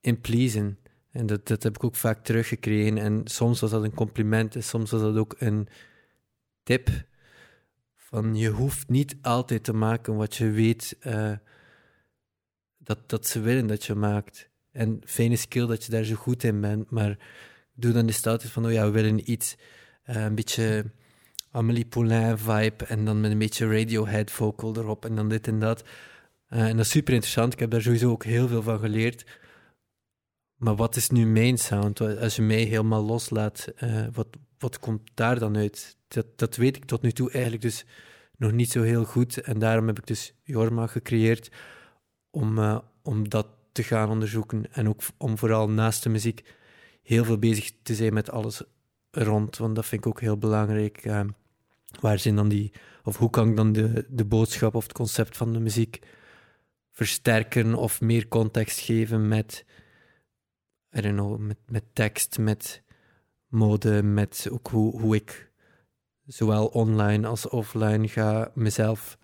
[0.00, 0.78] in pleasen.
[1.10, 2.98] En dat, dat heb ik ook vaak teruggekregen.
[2.98, 5.68] En soms was dat een compliment en soms was dat ook een
[6.62, 6.88] tip.
[7.96, 11.32] Van je hoeft niet altijd te maken wat je weet eh,
[12.88, 14.50] dat, dat ze willen dat je maakt.
[14.72, 16.90] En fijne skill dat je daar zo goed in bent.
[16.90, 17.18] Maar
[17.74, 19.56] doe dan de status van, oh ja, we willen iets
[20.02, 20.84] eh, een beetje
[21.50, 25.58] Amélie Poulain vibe en dan met een beetje Radiohead vocal erop en dan dit en
[25.58, 25.84] dat.
[26.46, 27.52] Eh, en dat is super interessant.
[27.52, 29.26] Ik heb daar sowieso ook heel veel van geleerd.
[30.56, 32.00] Maar wat is nu mijn sound?
[32.00, 35.96] Als je mij helemaal loslaat, eh, wat, wat komt daar dan uit?
[36.08, 37.84] Dat, dat weet ik tot nu toe eigenlijk dus
[38.36, 39.40] nog niet zo heel goed.
[39.40, 41.50] En daarom heb ik dus Jorma gecreëerd
[42.30, 44.72] om, eh, om dat te gaan onderzoeken.
[44.72, 46.54] En ook om vooral naast de muziek
[47.02, 48.62] heel veel bezig te zijn met alles
[49.10, 51.04] rond, want dat vind ik ook heel belangrijk.
[51.04, 51.20] eh,
[52.00, 52.72] waar zijn dan die,
[53.04, 56.00] of hoe kan ik dan de, de boodschap of het concept van de muziek
[56.90, 59.64] versterken of meer context geven met,
[60.96, 62.82] I don't know, met, met tekst, met
[63.48, 65.50] mode, met ook hoe, hoe ik
[66.26, 69.18] zowel online als offline ga mezelf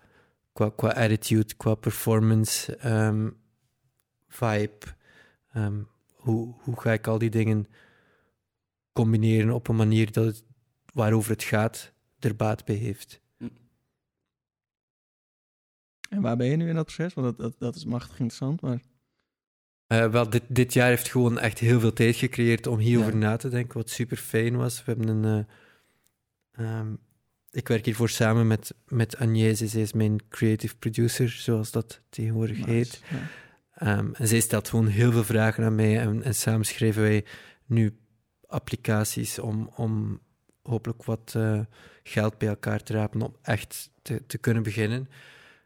[0.55, 3.29] qua, qua attitude, qua performance, ehm,
[4.27, 4.85] vibe,
[5.53, 5.81] ehm,
[6.13, 7.65] hoe, hoe ga ik al die dingen
[8.93, 10.43] combineren op een manier dat het,
[10.93, 13.21] waarover het gaat er baat bij heeft.
[16.09, 17.13] En waar ben je nu in dat proces?
[17.13, 18.81] Want dat, dat, dat is machtig interessant, maar...
[19.87, 23.17] Eh, wel, dit, dit jaar heeft gewoon echt heel veel tijd gecreëerd om hierover Ja.
[23.17, 24.83] na te denken, wat super fijn was.
[24.85, 25.47] We hebben een.
[26.51, 26.95] eh, ehm,
[27.55, 32.57] ik werk hiervoor samen met, met Agnès, zij is mijn creative producer, zoals dat tegenwoordig
[32.57, 33.01] Nice, heet.
[33.11, 33.17] ja.
[33.75, 37.25] Ehm, en zij stelt gewoon heel veel vragen aan mij en, en samen schrijven wij
[37.65, 37.97] nu
[38.47, 40.19] applicaties om, om
[40.61, 41.59] hopelijk wat eh,
[42.03, 45.09] geld bij elkaar te rapen om echt te, te kunnen beginnen.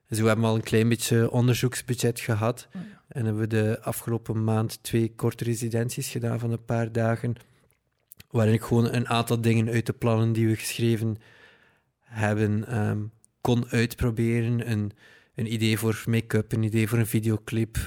[0.07, 3.01] Dus we hebben al een klein beetje onderzoeksbudget gehad Oh ja.
[3.07, 7.35] en hebben we de afgelopen maand twee korte residenties gedaan van een paar dagen,
[8.31, 11.38] waarin ik gewoon een aantal dingen uit de plannen die we geschreven hebben
[12.11, 12.99] ehm,
[13.41, 14.71] kon uitproberen.
[14.71, 14.91] Een,
[15.35, 17.77] een idee voor make-up, een idee voor een videoclip.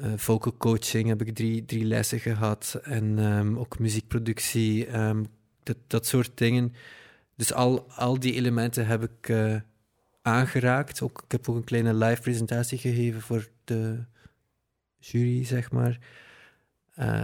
[0.00, 2.80] eh, vocal coaching heb ik drie, drie lessen gehad.
[2.82, 5.24] En ehm, ook muziekproductie, ehm,
[5.62, 6.74] dat, dat soort dingen.
[7.36, 9.56] Dus al, al die elementen heb ik eh,
[10.22, 11.02] aangeraakt.
[11.02, 14.04] Ook, ik heb ook een kleine live presentatie gegeven voor de
[14.98, 15.98] jury, zeg maar.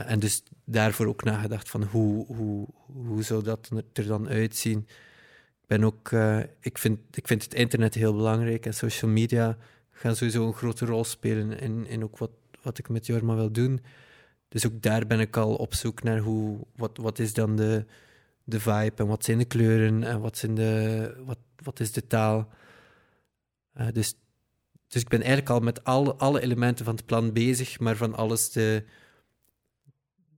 [0.06, 4.86] En dus daarvoor ook nagedacht van hoe, hoe, hoe zou dat er dan uitzien.
[5.68, 9.56] Ben ook, eh, ik, vind, ik vind het internet heel belangrijk en social media
[9.90, 12.30] gaan sowieso een grote rol spelen in, in ook wat,
[12.62, 13.80] wat ik met Jorma wil doen.
[14.48, 17.84] Dus ook daar ben ik al op zoek naar hoe, wat, wat is dan de,
[18.44, 22.06] de vibe en wat zijn de kleuren en wat, zijn de, wat, wat is de
[22.06, 22.48] taal.
[23.72, 24.14] Eh, dus
[24.88, 28.14] dus ik ben eigenlijk al met alle, alle elementen van het plan bezig, maar van
[28.14, 28.84] alles de,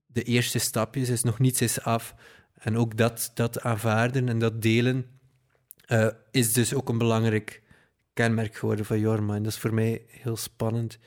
[0.06, 2.14] de eerste stapjes is nog niets is af.
[2.54, 5.19] En ook dat, dat aanvaarden en dat delen
[5.92, 7.62] uh, is dus ook een belangrijk
[8.12, 9.35] kenmerk geworden van Jorma.
[9.35, 10.98] En dat is voor mij heel spannend,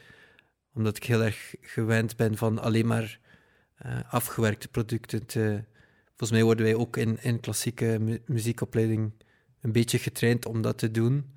[0.73, 3.19] omdat ik heel erg gewend ben van alleen maar
[3.85, 5.63] uh, afgewerkte producten te.
[6.07, 9.11] Volgens mij worden wij ook in, in klassieke mu muziekopleiding
[9.61, 11.31] een beetje getraind om dat te doen.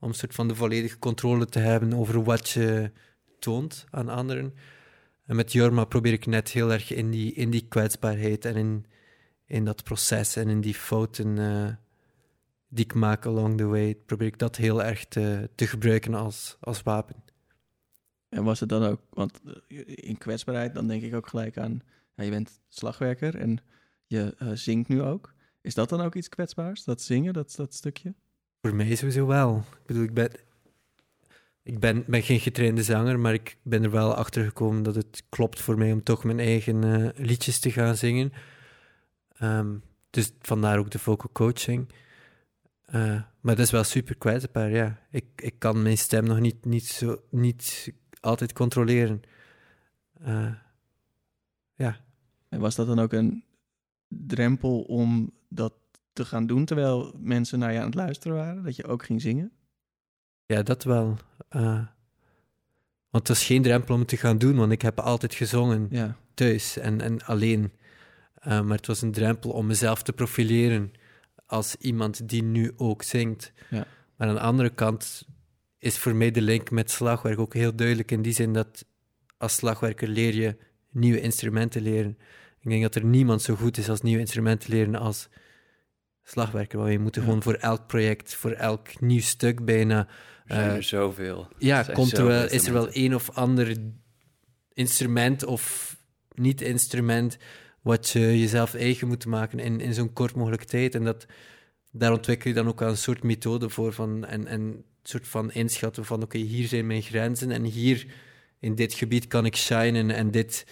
[0.00, 2.90] Om een soort van de volledige controle te hebben over wat je
[3.38, 4.54] toont aan anderen.
[5.26, 8.86] En met Jorma probeer ik net heel erg in die, in die kwetsbaarheid en in,
[9.46, 11.68] in dat proces en in die fouten uh,
[12.70, 16.56] die ik maak along the way, probeer ik dat heel erg te, te gebruiken als,
[16.60, 17.24] als wapen.
[18.28, 19.40] En was het dan ook, want
[19.86, 21.80] in kwetsbaarheid, dan denk ik ook gelijk aan,
[22.14, 23.58] ja, je bent slagwerker en
[24.06, 25.34] je uh, zingt nu ook.
[25.60, 28.14] Is dat dan ook iets kwetsbaars, dat zingen, dat, dat stukje?
[28.62, 29.56] Voor mij sowieso wel.
[29.56, 30.30] Ik bedoel, ik ben,
[31.62, 35.22] ik ben, ben geen getrainde zanger, maar ik ben er wel achter gekomen dat het
[35.28, 38.32] klopt voor mij om toch mijn eigen uh, liedjes te gaan zingen.
[39.42, 41.88] Um, dus vandaar ook de vocal coaching.
[42.94, 44.98] Uh, maar dat is wel super kwetsbaar, ja.
[45.10, 49.22] Ik, ik kan mijn stem nog niet, niet, zo, niet altijd controleren.
[50.26, 50.52] Uh,
[51.74, 52.00] ja.
[52.48, 53.44] En was dat dan ook een
[54.08, 55.72] drempel om dat
[56.12, 58.62] te gaan doen terwijl mensen naar je aan het luisteren waren?
[58.62, 59.52] Dat je ook ging zingen?
[60.46, 61.16] Ja, dat wel.
[61.56, 61.86] Uh,
[63.10, 65.86] want het is geen drempel om het te gaan doen, want ik heb altijd gezongen
[65.90, 66.16] ja.
[66.34, 67.72] thuis en, en alleen.
[68.46, 70.92] Uh, maar het was een drempel om mezelf te profileren
[71.50, 73.52] als iemand die nu ook zingt.
[73.70, 73.86] Ja.
[74.16, 75.28] Maar aan de andere kant
[75.78, 78.84] is voor mij de link met slagwerk ook heel duidelijk in die zin dat
[79.38, 80.56] als slagwerker leer je
[80.90, 82.18] nieuwe instrumenten leren.
[82.60, 85.28] Ik denk dat er niemand zo goed is als nieuwe instrumenten leren als
[86.22, 86.78] slagwerker.
[86.78, 87.22] Want je moet ja.
[87.22, 89.98] gewoon voor elk project, voor elk nieuw stuk bijna.
[90.46, 91.48] Er zijn uh, er zoveel.
[91.58, 93.76] Ja, er komt er wel, is er wel een of ander
[94.72, 95.96] instrument of
[96.34, 97.38] niet-instrument
[97.80, 100.94] wat je jezelf eigen moet maken in, in zo'n kort mogelijke tijd.
[100.94, 101.26] En dat,
[101.90, 105.52] daar ontwikkel je dan ook een soort methode voor van, en, en een soort van
[105.52, 108.06] inschatten van oké, okay, hier zijn mijn grenzen en hier
[108.58, 110.66] in dit gebied kan ik shinen en dit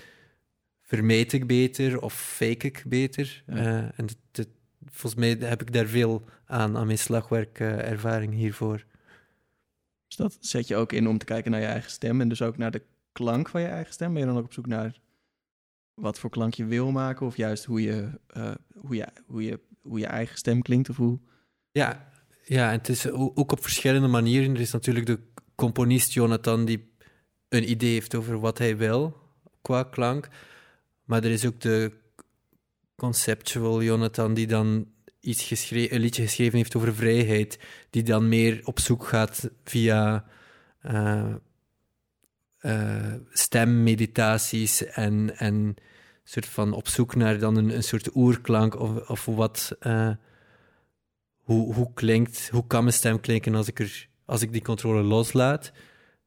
[0.83, 3.43] vermijd ik beter of fake ik beter.
[3.47, 3.55] Ja.
[3.55, 4.49] Uh, en dat, dat,
[4.85, 8.85] volgens mij heb ik daar veel aan, aan mijn slagwerkervaring uh, hiervoor.
[10.07, 12.43] Dus dat zet je ook in om te kijken naar je eigen stem en dus
[12.43, 14.13] ook naar de klank van je eigen stem?
[14.13, 15.01] Ben je dan ook op zoek naar
[15.99, 19.61] wat voor klank je wil maken of juist hoe je, uh, hoe je, hoe je,
[19.83, 21.19] hoe je eigen stem klinkt of hoe...
[21.71, 22.09] Ja,
[22.45, 24.55] ja, en het is ook op verschillende manieren.
[24.55, 25.19] Er is natuurlijk de
[25.55, 26.93] componist Jonathan die
[27.49, 29.17] een idee heeft over wat hij wil
[29.63, 30.29] qua klank.
[31.05, 31.93] Maar er is ook de
[32.95, 34.87] conceptual Jonathan die dan
[35.21, 37.59] iets geschreven, een liedje geschreven heeft over vrijheid,
[37.91, 40.25] die dan meer op zoek gaat via
[40.83, 41.35] uh,
[42.63, 45.75] uh, stemmeditaties en, en
[46.25, 50.11] soort van op zoek naar dan een, een soort oerklank of, of wat, uh,
[51.37, 55.03] hoe, hoe klinkt, hoe kan mijn stem klinken als ik, er, als ik die controle
[55.03, 55.73] loslaat.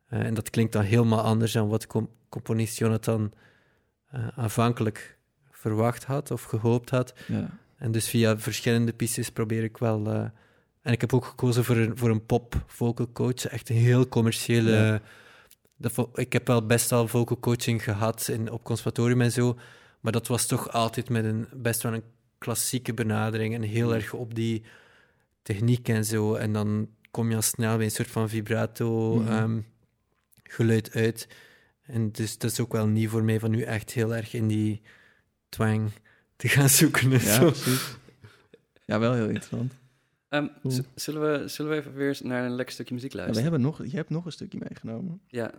[0.08, 1.88] en dat klinkt dan helemaal anders dan wat
[2.30, 3.34] componist Jonathan
[4.36, 5.20] aanvankelijk
[5.62, 7.14] verwacht had of gehoopt had.
[7.28, 7.50] Ja.
[7.82, 10.14] En dus via verschillende pistes probeer ik wel.
[10.14, 10.24] Uh,
[10.82, 14.08] en ik heb ook gekozen voor een, voor een pop vocal coach, echt een heel
[14.08, 14.72] commerciële.
[14.72, 15.02] Ja.
[16.14, 19.58] Ik heb wel best al vocal coaching gehad in, op conservatorium en zo,
[20.00, 22.04] maar dat was toch altijd met een best wel een
[22.38, 24.64] klassieke benadering en heel erg op die
[25.42, 26.36] techniek en zo.
[26.36, 29.38] En dan kom je al snel bij een soort van vibrato mm -hmm.
[29.38, 29.66] um,
[30.44, 31.28] geluid uit.
[31.82, 34.48] En dus dat is ook wel nieuw voor mij van nu echt heel erg in
[34.48, 34.82] die
[35.50, 35.92] twang
[36.36, 37.10] te gaan zoeken.
[37.10, 37.46] Ja, zo.
[37.46, 37.96] precies.
[38.86, 39.74] Ja, wel heel interessant.
[40.34, 40.50] Um,
[40.96, 43.44] zullen, we, zullen we even weer naar een lekker stukje muziek luisteren?
[43.44, 45.22] Ja, we hebben nog, je hebt nog een stukje meegenomen.
[45.28, 45.52] Ja.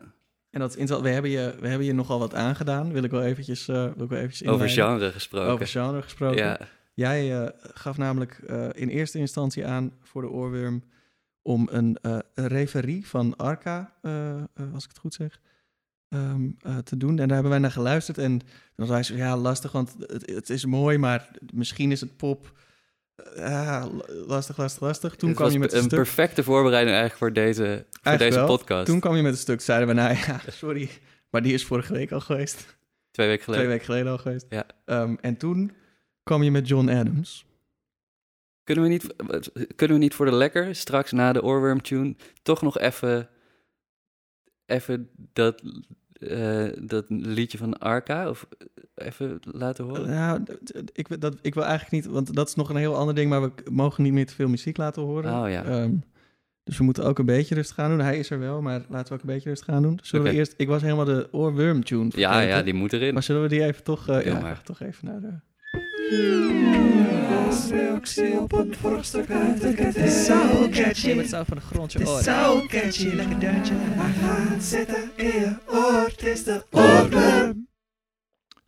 [0.51, 2.93] En dat is we hebben je, we hebben je nogal wat aangedaan.
[2.93, 5.53] Wil ik wel eventjes, uh, wil ik wel eventjes Over genre gesproken.
[5.53, 6.37] Over genre gesproken.
[6.37, 6.61] Ja.
[6.95, 10.83] Jij uh, gaf namelijk uh, in eerste instantie aan voor de oorworm
[11.43, 13.93] om een, een referie van Arca,
[14.73, 15.41] als ik het goed zeg,
[16.09, 17.11] um, uh, te doen.
[17.11, 18.19] En daar hebben wij naar geluisterd.
[18.19, 18.41] En
[18.77, 22.61] dan zei ze, ja, lastig, want het, het is mooi, maar misschien is het pop...
[24.27, 25.17] Lastig, lastig, lastig.
[25.17, 25.99] Toen het kwam je met een, een stuk...
[25.99, 28.47] perfecte voorbereiding eigenlijk voor deze, voor deze wel.
[28.47, 28.87] podcast.
[28.87, 30.91] Toen kwam je met een stuk, zeiden we, nou ja, sorry,
[31.31, 32.77] maar die is vorige week al geweest.
[33.11, 33.65] Twee weken geleden.
[33.65, 34.47] Twee weken geleden al geweest.
[34.49, 34.67] Ja.
[34.85, 35.73] Um, en toen
[36.23, 37.47] kwam je met John Adams.
[38.65, 39.15] Kunnen we niet,
[39.77, 43.29] kunnen we niet voor de lekker, straks na de oorworm tune, toch nog even,
[44.67, 45.63] even dat
[46.31, 48.47] uh, dat liedje van Arca of
[48.95, 50.09] even laten horen?
[50.09, 50.43] Nou,
[50.93, 53.43] ik, dat, ik wil eigenlijk niet, want dat is nog een heel ander ding, maar
[53.43, 55.43] we mogen niet meer te veel muziek laten horen.
[55.43, 55.83] Oh ja.
[55.83, 56.03] Um,
[56.65, 58.01] Dus we moeten ook een beetje rustig gaan doen.
[58.01, 59.99] Hij is er wel, maar laten we ook een beetje rustig gaan doen.
[60.03, 60.55] Zullen we eerst...
[60.57, 63.13] Ik was helemaal de oorworm tune Ja, ja, die moet erin.
[63.13, 64.09] Maar zullen we die even toch...
[64.09, 64.63] eh, ja, maar.
[64.63, 65.33] toch even naar de...
[67.71, 71.15] reactie op een vorstuk uit de Het is zo catchy.
[71.15, 71.93] Met zo van de grond.
[71.93, 72.25] Het je is oren.
[72.25, 73.75] zo catchy, lekker deuntje.
[73.77, 77.69] Hij gaat zitten in je oor, het is de oorworm.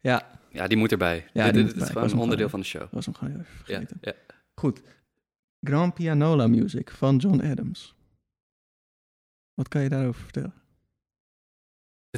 [0.00, 1.26] Ja, Ja, die moet erbij.
[1.32, 1.86] Ja, dit, die dit moet is erbij.
[1.86, 2.80] gewoon Ik was een onderdeel van de show.
[2.80, 3.98] dat was hem gewoon even Ja, vergeten.
[4.00, 4.12] ja.
[4.54, 4.80] Goed.
[5.60, 7.94] Grand Pianola Music van John Adams.
[9.54, 10.54] Wat kan je daarover vertellen?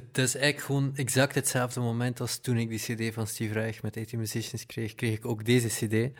[0.04, 3.82] Het is eigenlijk gewoon exact hetzelfde moment als toen ik die CD van Steve Reich
[3.82, 6.18] met 18 Musicians kreeg, kreeg ik ook deze CD.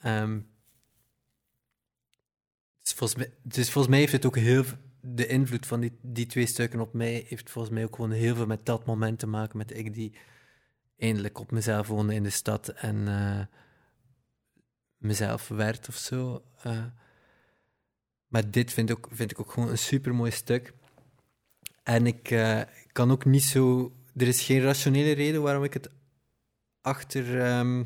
[0.00, 0.40] Ehm,
[2.82, 4.64] dus, volgens mij, dus volgens mij heeft het ook heel
[5.00, 8.34] de invloed van die, die twee stukken op mij heeft volgens mij ook gewoon heel
[8.34, 10.14] veel met dat moment te maken met ik die
[10.96, 13.46] eindelijk op mezelf woonde in de stad en eh,
[14.96, 16.44] mezelf werd of zo.
[16.62, 16.84] eh.
[18.26, 20.74] maar dit vind, ook, vind ik ook gewoon een super mooi stuk.
[21.90, 22.60] En ik eh,
[22.92, 23.92] kan ook niet zo.
[24.16, 25.90] Er is geen rationele reden waarom ik het
[26.80, 27.24] achter.
[27.24, 27.84] de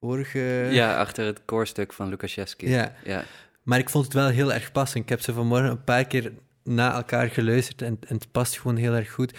[0.00, 0.68] vorige.
[0.70, 2.68] Ja, achter het koorstuk van Lukaszewski.
[2.68, 3.24] Ja, ja.
[3.62, 5.00] maar ik vond het wel heel erg passen.
[5.00, 8.76] Ik heb ze vanmorgen een paar keer na elkaar geluisterd en, en het past gewoon
[8.76, 9.38] heel erg goed.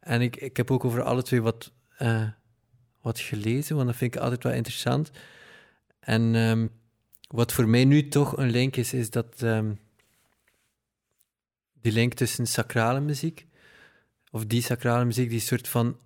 [0.00, 2.28] En ik, ik heb ook over alle twee wat, eh,
[3.00, 5.10] wat gelezen, want dat vind ik altijd wel interessant.
[6.00, 6.66] En ehm,
[7.28, 9.72] wat voor mij nu toch een link is, is dat ehm,
[11.84, 13.46] die link tussen sacrale muziek,
[14.32, 15.96] of die sacrale muziek, die soort van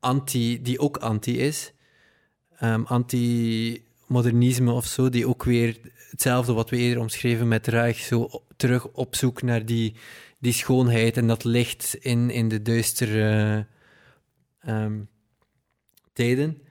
[0.00, 1.72] anti, die ook anti is,
[2.58, 8.44] ehm, anti-modernisme of zo, die ook weer hetzelfde wat we eerder omschreven met Reich, zo
[8.56, 9.94] terug op zoek naar die,
[10.38, 13.66] die schoonheid en dat licht in, in de duistere
[14.60, 15.00] ehm,
[16.12, 16.62] tijden,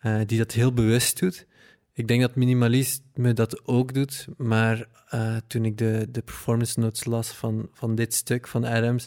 [0.00, 1.46] eh, die dat heel bewust doet.
[1.96, 7.04] Ik denk dat minimalisme dat ook doet, maar eh, toen ik de, de performance notes
[7.04, 9.06] las van, van dit stuk van Adams,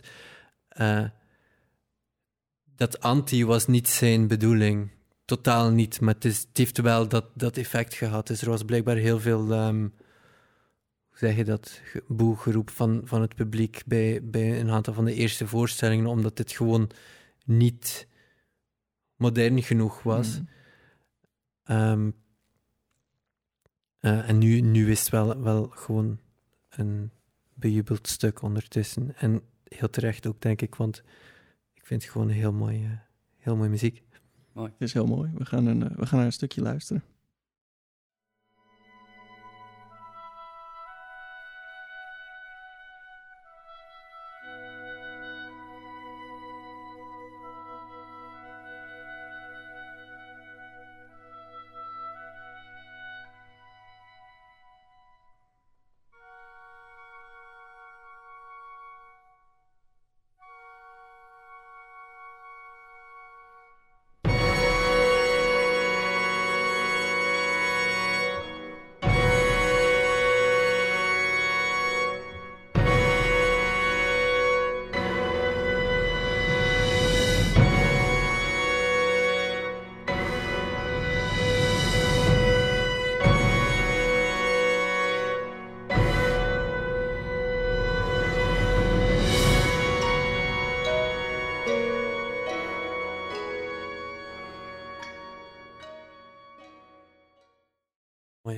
[0.68, 1.06] eh,
[2.76, 4.92] dat anti was niet zijn bedoeling.
[5.26, 8.28] Totaal niet, maar het, is, het heeft wel dat, dat effect gehad.
[8.28, 9.80] Dus er was blijkbaar heel veel, ehm,
[11.08, 15.06] hoe zeg je dat, ge- boegeroep van, van het publiek bij, bij een aantal van
[15.06, 16.90] de eerste voorstellingen, omdat dit gewoon
[17.46, 18.08] niet
[19.16, 20.40] modern genoeg was.
[20.40, 20.48] Mm.
[21.64, 22.12] Ehm,
[24.00, 26.20] eh, en nu, nu is het wel, wel gewoon
[26.70, 27.12] een
[27.54, 29.16] bejubeld stuk ondertussen.
[29.16, 31.04] En heel terecht ook, denk ik, want
[31.74, 32.92] ik vind het gewoon heel mooi, eh,
[33.38, 34.04] heel mooi muziek.
[34.54, 35.32] Het is heel mooi.
[35.34, 37.04] We gaan, een, eh, we gaan naar een stukje luisteren.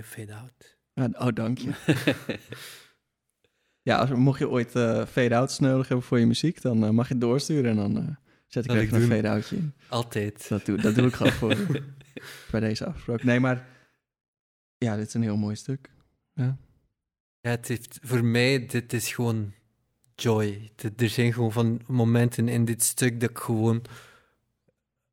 [0.02, 0.78] Mooie fade-out.
[0.94, 1.72] Ja, oh, dank je.
[3.90, 7.08] ja, als, mocht je ooit eh fade-outs nodig hebben voor je muziek, dan eh, mag
[7.08, 8.16] je het doorsturen en dan eh,
[8.48, 9.10] zet ik Dat er ik een doen.
[9.10, 9.74] fade-outje in.
[9.90, 10.50] Altijd.
[10.50, 11.56] Dat doe, dat doe ik gewoon voor
[12.52, 13.24] bij deze afspraak.
[13.24, 13.68] Nee, maar
[14.78, 15.90] ja, dit is een heel mooi stuk.
[16.34, 16.58] Ja,
[17.42, 19.54] het heeft, voor mij, dit is gewoon
[20.16, 20.72] joy.
[20.98, 23.82] Er zijn gewoon van momenten in dit stuk dat ik gewoon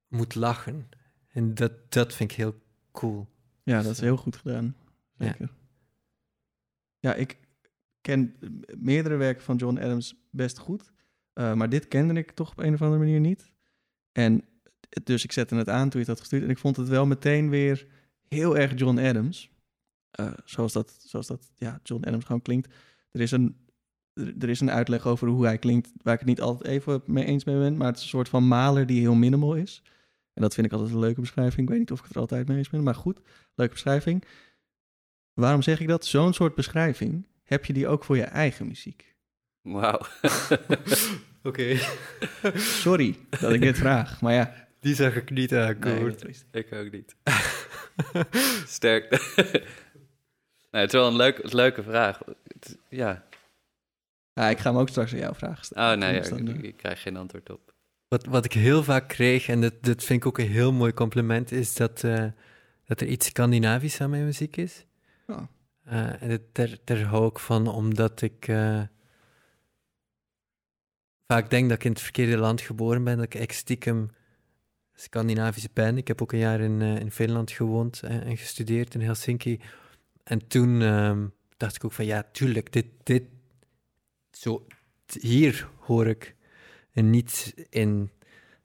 [0.09, 0.89] moet lachen.
[1.29, 2.59] En dat, dat vind ik heel
[2.93, 3.29] cool.
[3.69, 4.75] Ja, dat is heel goed gedaan.
[5.17, 5.27] Ja.
[5.27, 5.51] Zeker.
[6.99, 7.39] Ja, ik
[8.01, 8.37] ken
[8.79, 10.93] meerdere werken van John Adams best goed.
[11.33, 13.51] eh, maar dit kende ik toch op een of andere manier niet.
[14.13, 14.45] En
[15.05, 16.43] dus ik zette het aan toen je het had gestuurd.
[16.43, 17.87] En ik vond het wel meteen weer
[18.29, 19.51] heel erg John Adams.
[20.11, 22.75] Eh, zoals, dat, zoals dat, ja, John Adams gewoon klinkt.
[23.11, 23.57] Er is, een,
[24.13, 27.03] er, er is een uitleg over hoe hij klinkt, waar ik het niet altijd even
[27.07, 27.77] mee eens mee ben.
[27.77, 29.83] Maar het is een soort van maler die heel minimal is.
[30.39, 31.63] En dat vind ik altijd een leuke beschrijving.
[31.63, 33.21] Ik weet niet of ik het er altijd mee eens ben, maar goed.
[33.55, 34.25] Leuke beschrijving.
[35.33, 36.07] Waarom zeg ik dat?
[36.07, 39.15] Zo'n soort beschrijving heb je die ook voor je eigen muziek.
[39.63, 40.01] Wauw.
[41.43, 41.77] Oké.
[42.85, 44.67] Sorry dat ik dit vraag, maar ja.
[44.81, 46.29] Die zag ik niet Nee, aankomen.
[46.29, 47.15] is- Ik ook niet.
[48.67, 49.11] Sterk.
[49.11, 49.51] nou
[50.71, 52.19] Nee, het is wel een leuk, leuke vraag.
[52.47, 53.25] Het- ja.
[54.33, 55.93] Ja, ik ga hem ook straks aan jou vragen stellen.
[55.93, 57.68] Oh nee, ja, dan, ik, eh, ik krijg geen antwoord op.
[58.09, 60.93] Wat, wat ik heel vaak kreeg, en dat, dat vind ik ook een heel mooi
[60.93, 62.25] compliment, is dat, eh,
[62.85, 64.87] dat er iets Scandinavisch aan mijn muziek is.
[65.27, 65.49] Ja.
[65.85, 68.83] Eh, en dat, daar, daar hou ik van, omdat ik eh,
[71.27, 74.11] vaak denk dat ik in het verkeerde land geboren ben, dat ik echt stiekem
[74.95, 75.97] Scandinavisch ben.
[75.97, 79.61] Ik heb ook een jaar in, in Finland gewoond en, en gestudeerd in Helsinki.
[80.25, 83.25] En toen ehm, dacht ik ook van, ja, tuurlijk, dit, dit,
[84.31, 84.67] zo,
[85.21, 86.37] hier hoor ik.
[86.93, 88.11] En niet in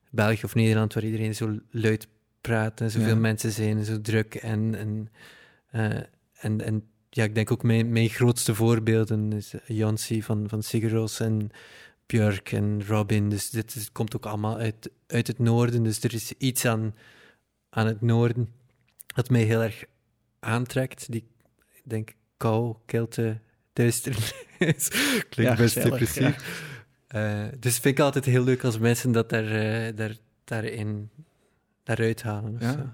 [0.10, 2.08] België of Nederland, waar iedereen zo luid
[2.42, 3.16] praat en zoveel Ja.
[3.16, 4.36] mensen zijn en zo druk.
[4.36, 5.10] En, en,
[5.70, 6.02] eh,
[6.34, 10.90] en, en ja, ik denk ook mijn, mijn grootste voorbeelden is Jansi van, van Sigur
[10.92, 11.50] Rós en
[12.06, 13.30] Björk en Robin.
[13.30, 15.84] Dus dit is- komt ook allemaal uit, uit het noorden.
[15.84, 16.96] Dus er is iets aan,
[17.70, 18.50] aan het noorden
[19.16, 19.84] dat mij heel erg
[20.40, 21.12] aantrekt.
[21.12, 21.26] Die,
[21.74, 23.40] ik denk, kou, kilte,
[23.74, 24.34] duisternis.
[25.30, 26.72] Klinkt Ja, best depressief.
[27.14, 31.10] Eh, dus vind ik altijd heel leuk als mensen dat daar, eh, daar, daarin
[31.84, 32.54] daaruit halen.
[32.56, 32.72] of Ja.
[32.72, 32.90] zo.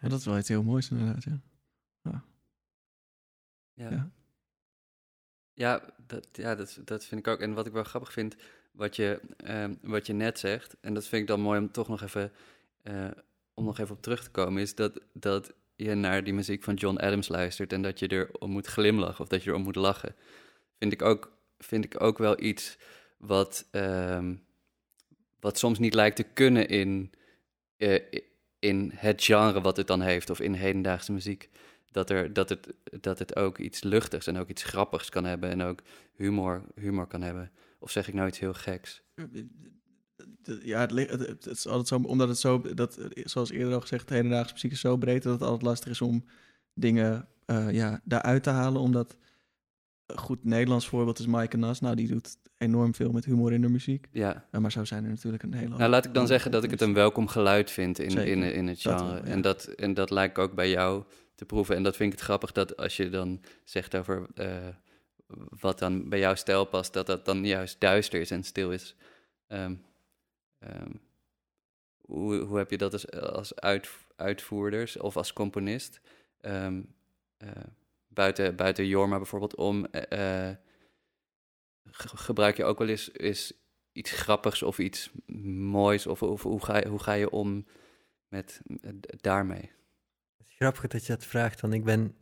[0.00, 1.40] Ja, dat is wel iets heel moois inderdaad, ja.
[2.02, 2.24] Ja,
[3.74, 4.10] Ja.
[5.54, 5.82] ja.
[6.06, 7.40] dat, ja dat, dat vind ik ook.
[7.40, 8.36] En wat ik wel grappig vind,
[8.72, 11.88] wat je, ehm, wat je net zegt, en dat vind ik dan mooi om toch
[11.88, 12.32] nog even,
[12.82, 13.10] eh,
[13.54, 16.74] om nog even op terug te komen, is dat, dat je naar die muziek van
[16.74, 19.62] John Adams luistert en dat je er om moet glimlachen of dat je er om
[19.62, 20.14] moet lachen.
[20.78, 22.76] Vind ik ook, vind ik ook wel iets
[23.16, 24.34] wat, ehm,
[25.40, 27.12] wat soms niet lijkt te kunnen in,
[27.76, 28.02] eh,
[28.58, 31.50] in het genre wat het dan heeft of in hedendaagse muziek
[31.94, 35.50] dat, er, dat, het, dat het ook iets luchtigs en ook iets grappigs kan hebben
[35.50, 35.80] en ook
[36.14, 37.50] humor, humor kan hebben.
[37.78, 39.02] Of zeg ik nou iets heel geks?
[40.62, 44.14] Ja, het, het, is altijd zo, omdat het zo, dat, zoals eerder al gezegd, de
[44.14, 46.24] hedendaagse muziek is zo breed dat het altijd lastig is om
[46.74, 48.80] dingen eh, ja, daaruit te halen.
[48.80, 49.16] Omdat,
[50.06, 51.80] een goed Nederlands voorbeeld is Maaike Nas.
[51.80, 54.06] Nou, die doet enorm veel met humor in de muziek.
[54.12, 54.44] Ja.
[54.50, 56.80] Maar zo zijn er natuurlijk een hele Nou, laat ik dan zeggen dat ik het
[56.80, 59.14] een welkom geluid vind in, Zeker, in, in het dat genre.
[59.14, 59.30] wel, ja.
[59.30, 61.02] en, dat, en dat lijkt ook bij jou
[61.34, 61.76] te proeven.
[61.76, 64.48] En dat vind ik het grappig dat als je dan zegt over eh,
[65.60, 68.96] wat dan bij jouw stijl past, dat dat dan juist duister is en stil is.
[69.46, 69.74] Ehm,
[70.58, 70.90] ehm,
[72.00, 76.00] hoe, hoe heb je dat als, als uit, uitvoerders of als componist?
[76.40, 76.80] Ehm,
[77.36, 77.48] eh,
[78.08, 79.86] buiten, buiten Jorma bijvoorbeeld om.
[79.86, 80.50] eh,
[81.94, 83.52] ge- gebruik je ook wel eens, eens
[83.92, 85.10] iets grappigs of iets
[85.56, 86.06] moois?
[86.06, 87.66] Of, of hoe, ga je, hoe ga je om
[88.28, 88.60] met,
[89.20, 89.70] daarmee?
[90.38, 92.16] Het is grappig dat je dat vraagt, want ik ben...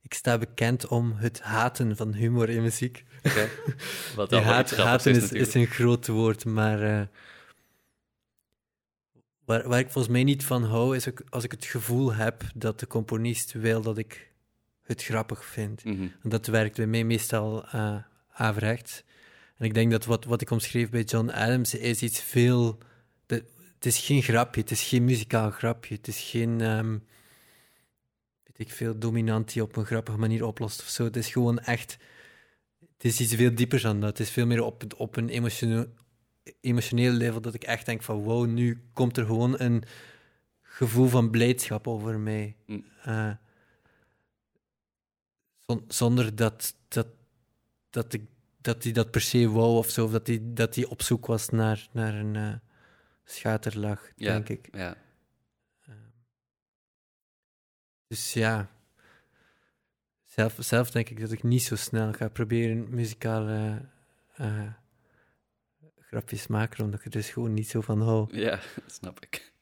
[0.00, 3.04] Ik sta bekend om het haten van humor in muziek.
[4.16, 5.48] Wat dan wel haat, haten is, natuurlijk.
[5.48, 6.82] is een groot woord, maar...
[6.82, 7.06] eh,
[9.44, 12.42] waar, waar ik volgens mij niet van hou, is ook als ik het gevoel heb
[12.54, 14.32] dat de componist wil dat ik
[14.82, 15.84] het grappig vind.
[15.84, 16.06] Mhm.
[16.22, 17.96] En dat werkt bij mij meestal eh
[18.28, 19.02] averechts.
[19.56, 22.78] En ik denk dat wat, wat ik omschreef bij John Adams is iets veel...
[23.26, 23.44] de-
[23.74, 26.60] het is geen grapje, het is geen muzikaal grapje, het is geen...
[26.60, 26.98] ehm,
[28.44, 31.04] weet ik veel, dominant die op een grappige manier oplost of zo.
[31.04, 31.96] Het is gewoon echt...
[32.96, 34.08] Het is iets veel diepers dan dat.
[34.08, 35.86] Het is veel meer op, op een emotioneel,
[36.60, 39.82] emotioneel level dat ik echt denk van wow, nu komt er gewoon een
[40.62, 42.56] gevoel van blijdschap over mij.
[42.66, 42.84] Mm.
[43.02, 43.30] Eh,
[45.66, 47.06] zon- zonder dat, dat,
[47.90, 48.22] dat, ik,
[48.64, 51.26] dat hij dat per se wou of zo, of dat hij, dat hij op zoek
[51.26, 52.54] was naar, naar een eh,
[53.24, 54.68] schaterlach, Ja, denk ik.
[54.76, 54.96] ja.
[55.86, 55.96] Ehm,
[58.06, 58.70] Dus ja,
[60.24, 63.88] zelf, zelf denk ik dat ik niet zo snel ga proberen muzikale
[64.34, 64.72] eh,
[65.98, 68.36] grapjes maken, omdat ik er dus gewoon niet zo van hou.
[68.38, 69.52] ja, dat snap ik.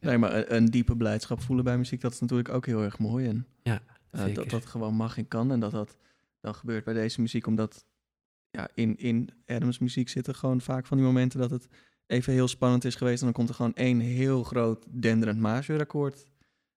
[0.00, 2.98] Nee, maar een, een diepe blijdschap voelen bij muziek, dat is natuurlijk ook heel erg
[2.98, 3.28] mooi.
[3.28, 4.34] En Ja, eh, zeker.
[4.34, 5.52] dat dat gewoon mag en kan.
[5.52, 5.96] En dat dat
[6.42, 7.86] dan gebeurt bij deze muziek, omdat
[8.50, 11.68] ja, in, in Adams muziek zitten gewoon vaak van die momenten dat het
[12.06, 13.18] even heel spannend is geweest.
[13.18, 16.24] En dan komt er gewoon één heel groot denderend majorakkoord.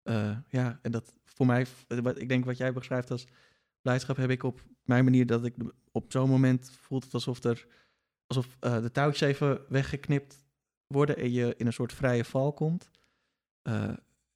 [0.04, 3.28] Eh ja, en dat voor mij, wat, ik denk wat jij beschrijft als
[3.82, 5.56] blijdschap, heb ik op mijn manier dat ik
[5.92, 7.68] op zo'n moment voelt het alsof er
[8.28, 10.46] alsof eh, de touwtjes even weggeknipt
[10.88, 12.90] worden en je in een soort vrije val komt.
[13.62, 13.94] Eh,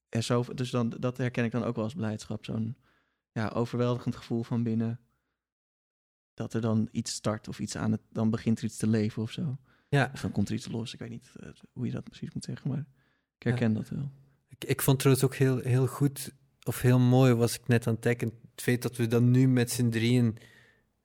[0.09, 2.45] en zo, dus dan, dat herken ik dan ook wel als blijdschap.
[2.45, 2.77] Zo'n
[3.31, 4.99] ja, overweldigend gevoel van binnen.
[6.39, 9.21] Dat er dan iets start of iets aan het, dan begint er iets te leven
[9.21, 9.57] of zo.
[9.89, 10.93] Ja, Of dan komt er iets los.
[10.93, 12.85] Ik weet niet eh, hoe je dat precies moet zeggen, maar
[13.37, 14.11] ik herken dat wel.
[14.47, 16.33] ik, ik vond trouwens ook heel, heel goed,
[16.63, 19.47] of heel mooi was ik net aan het denken, het feit dat we dan nu
[19.47, 20.37] met z'n drieën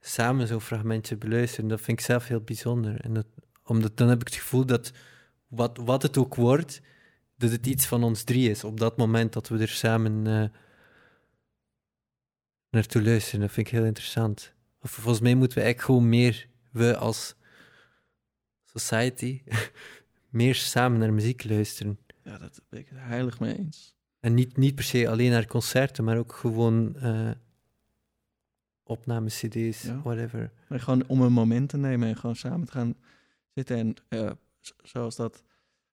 [0.00, 3.00] samen zo'n fragmentje beluisteren, dat vind ik zelf heel bijzonder.
[3.00, 3.26] En dat,
[3.64, 4.92] omdat dan heb ik het gevoel dat
[5.46, 6.80] wat, wat het ook wordt,
[7.36, 8.64] dat het iets van ons drie is.
[8.64, 10.58] Op dat moment dat we er samen eh,
[12.70, 13.40] naartoe luisteren.
[13.40, 14.53] Dat vind ik heel interessant.
[14.84, 17.34] Of, volgens mij moeten we eigenlijk gewoon meer, we als
[18.64, 19.42] society,
[20.28, 21.98] meer samen naar muziek luisteren.
[22.22, 23.96] Ja, dat ben ik heilig mee eens.
[24.20, 27.30] En niet, niet per se alleen naar concerten, maar ook gewoon eh
[28.86, 30.00] opnames, cd's, Ja.
[30.02, 30.52] whatever.
[30.68, 32.94] Maar gewoon om een moment te nemen en gewoon samen te gaan
[33.54, 33.76] zitten.
[33.76, 34.30] En eh,
[34.82, 35.42] zoals dat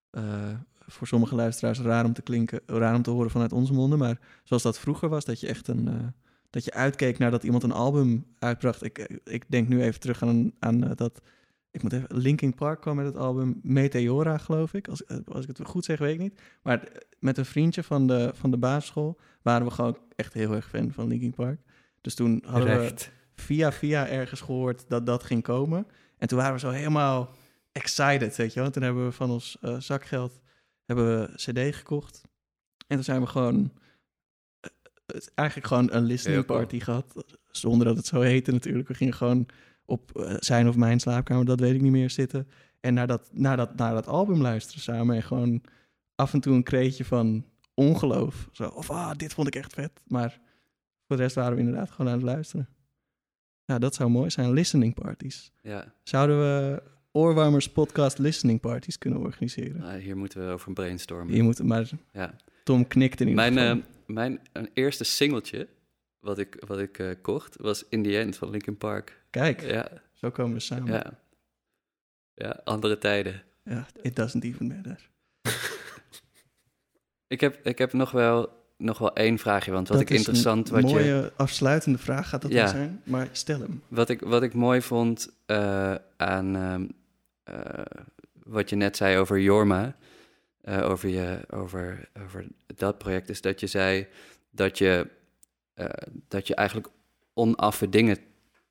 [0.10, 4.00] eh, voor sommige luisteraars raar om te klinken, raar om te horen vanuit onze monden.
[4.00, 6.14] Maar zoals dat vroeger was, dat je echt een.
[6.52, 8.84] Eh, dat je uitkeek naar dat iemand een album uitbracht.
[8.84, 11.22] Ik, ik denk nu even terug aan, aan eh, dat.
[11.72, 12.18] Ik moet even.
[12.18, 14.88] Linkin Park kwam met het album Meteora, geloof ik.
[14.88, 16.42] Als, eh, als ik het goed zeg, weet ik niet.
[16.62, 20.54] Maar eh, met een vriendje van de, van de basisschool waren we gewoon echt heel
[20.54, 21.60] erg fan van Linkin Park.
[22.02, 23.12] Dus toen hadden we Recht.
[23.34, 25.88] via via ergens gehoord dat dat ging komen.
[26.18, 27.30] En toen waren we zo helemaal
[27.72, 28.70] excited, weet je wel.
[28.70, 30.40] Toen hebben we van ons eh, zakgeld
[30.86, 32.22] hebben we cd gekocht.
[32.88, 33.81] En toen zijn we gewoon eh,
[35.36, 36.60] eigenlijk gewoon een listening cool.
[36.60, 37.26] party gehad.
[37.48, 38.88] Zonder dat het zo heette natuurlijk.
[38.88, 39.46] We gingen gewoon
[39.86, 42.48] op eh, zijn of mijn slaapkamer, dat weet ik niet meer, zitten.
[42.80, 45.16] En naar dat, naar, dat, naar dat album luisteren samen.
[45.16, 45.62] En gewoon
[46.16, 48.50] af en toe een kreetje van ongeloof.
[48.52, 49.92] Zo, of ah, dit vond ik echt vet.
[50.08, 50.40] Maar
[51.08, 52.70] voor de rest waren we inderdaad gewoon aan het luisteren.
[53.66, 54.52] Ja, dat zou mooi zijn.
[54.52, 55.52] Listening parties.
[55.62, 59.80] Ja, Zouden we Oorwarmers podcast listening parties kunnen organiseren?
[59.80, 61.36] nou, hier moeten we over brainstormen.
[61.36, 61.90] Je moet maar...
[62.12, 62.36] Ja.
[62.64, 63.84] Tom knikt in ieder Mijn, geval.
[63.84, 65.68] eh, mijn een eerste singeltje
[66.20, 69.22] wat ik, wat ik eh, kocht was In The End van Linkin Park.
[69.30, 70.94] Kijk, Ja, zo komen we samen.
[70.94, 70.94] Ja.
[71.04, 71.20] ja.
[72.34, 73.44] Ja, andere tijden.
[74.02, 75.10] it doesn't even matter.
[77.28, 80.70] Ik heb, ik heb nog, wel, nog wel één vraagje, want wat Dat ik interessant...
[80.70, 82.68] Een Wat je, mooie afsluitende vraag gaat dat Ja.
[82.68, 83.02] zijn.
[83.04, 83.84] Maar stel hem.
[83.88, 86.86] Wat ik, wat ik mooi vond eh, aan ehm,
[87.44, 87.86] eh,
[88.44, 89.96] wat je net zei over Jorma,
[90.62, 94.08] eh, over, je, over, over dat project, is dat je zei
[94.50, 95.08] dat je,
[95.74, 95.86] eh,
[96.28, 96.88] dat je eigenlijk
[97.34, 98.18] onaffe dingen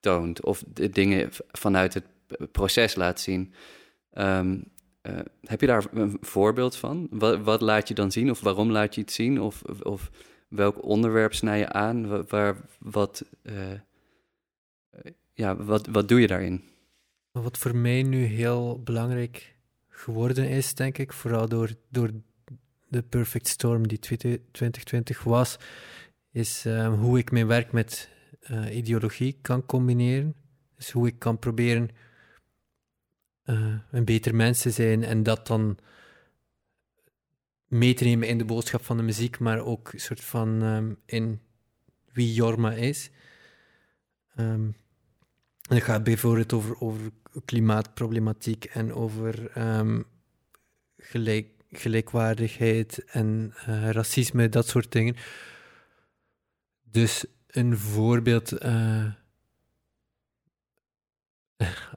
[0.00, 2.04] toont of de dingen vanuit het
[2.52, 3.52] proces laat zien.
[4.12, 4.60] Ehm,
[5.00, 7.06] eh, heb je daar een voorbeeld van?
[7.10, 9.40] Wat, wat laat je dan zien of waarom laat je het zien?
[9.40, 10.10] Of, of
[10.48, 12.08] welk onderwerp snij je aan?
[12.08, 13.24] Wa- Waar, wat,
[15.32, 16.64] ja, wat, wat doe je daarin?
[17.30, 19.54] Wat voor mij nu heel belangrijk
[20.00, 22.10] geworden is, denk ik, vooral door, door
[22.88, 25.58] de perfect storm die 2020 was,
[26.32, 30.34] is ehm, hoe ik mijn werk met eh, ideologie kan combineren.
[30.76, 31.88] Dus hoe ik kan proberen
[33.42, 35.78] eh, een beter mens te zijn en dat dan
[37.66, 40.94] mee te nemen in de boodschap van de muziek, maar ook een soort van ehm,
[41.04, 41.40] in
[42.12, 43.10] wie Jorma is.
[44.34, 44.70] Ehm,
[45.68, 47.10] en gaat bijvoorbeeld over, over
[47.44, 50.02] klimaatproblematiek en over ehm,
[50.96, 55.16] gelijk, gelijkwaardigheid en eh, racisme, dat soort dingen.
[56.82, 59.04] Dus een voorbeeld, eh,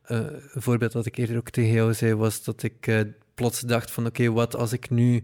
[0.03, 3.91] eh, een voorbeeld dat ik eerder ook tegen jou zei, was dat ik plots dacht
[3.91, 5.23] van oké, wat als ik nu,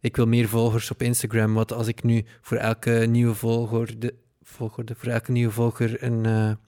[0.00, 4.94] ik wil meer volgers op Instagram, wat als ik nu voor elke nieuwe volgorde, volgorde
[4.94, 6.58] voor elke nieuwe volger een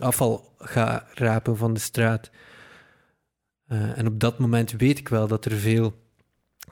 [0.00, 2.30] afval ga rapen van de straat.
[3.66, 5.94] Eh, en op dat moment weet ik wel dat er veel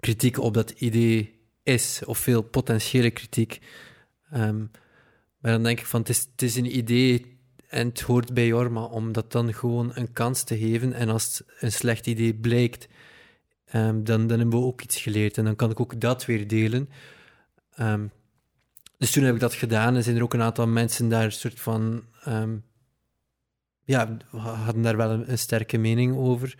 [0.01, 3.61] kritiek op dat idee is, of veel potentiële kritiek.
[4.31, 4.59] Ehm,
[5.39, 8.47] maar dan denk ik van, het is, het is een idee en het hoort bij
[8.47, 10.93] Jorma om dat dan gewoon een kans te geven.
[10.93, 12.89] En als het een slecht idee blijkt,
[13.65, 15.39] ehm, dan, dan hebben we ook iets geleerd.
[15.39, 16.89] En dan kan ik ook dat weer delen.
[17.75, 18.07] Ehm,
[18.99, 21.33] dus toen heb ik dat gedaan en zijn er ook een aantal mensen daar een
[21.33, 22.05] soort van...
[23.87, 26.59] ja, hadden daar wel een, sterke mening over.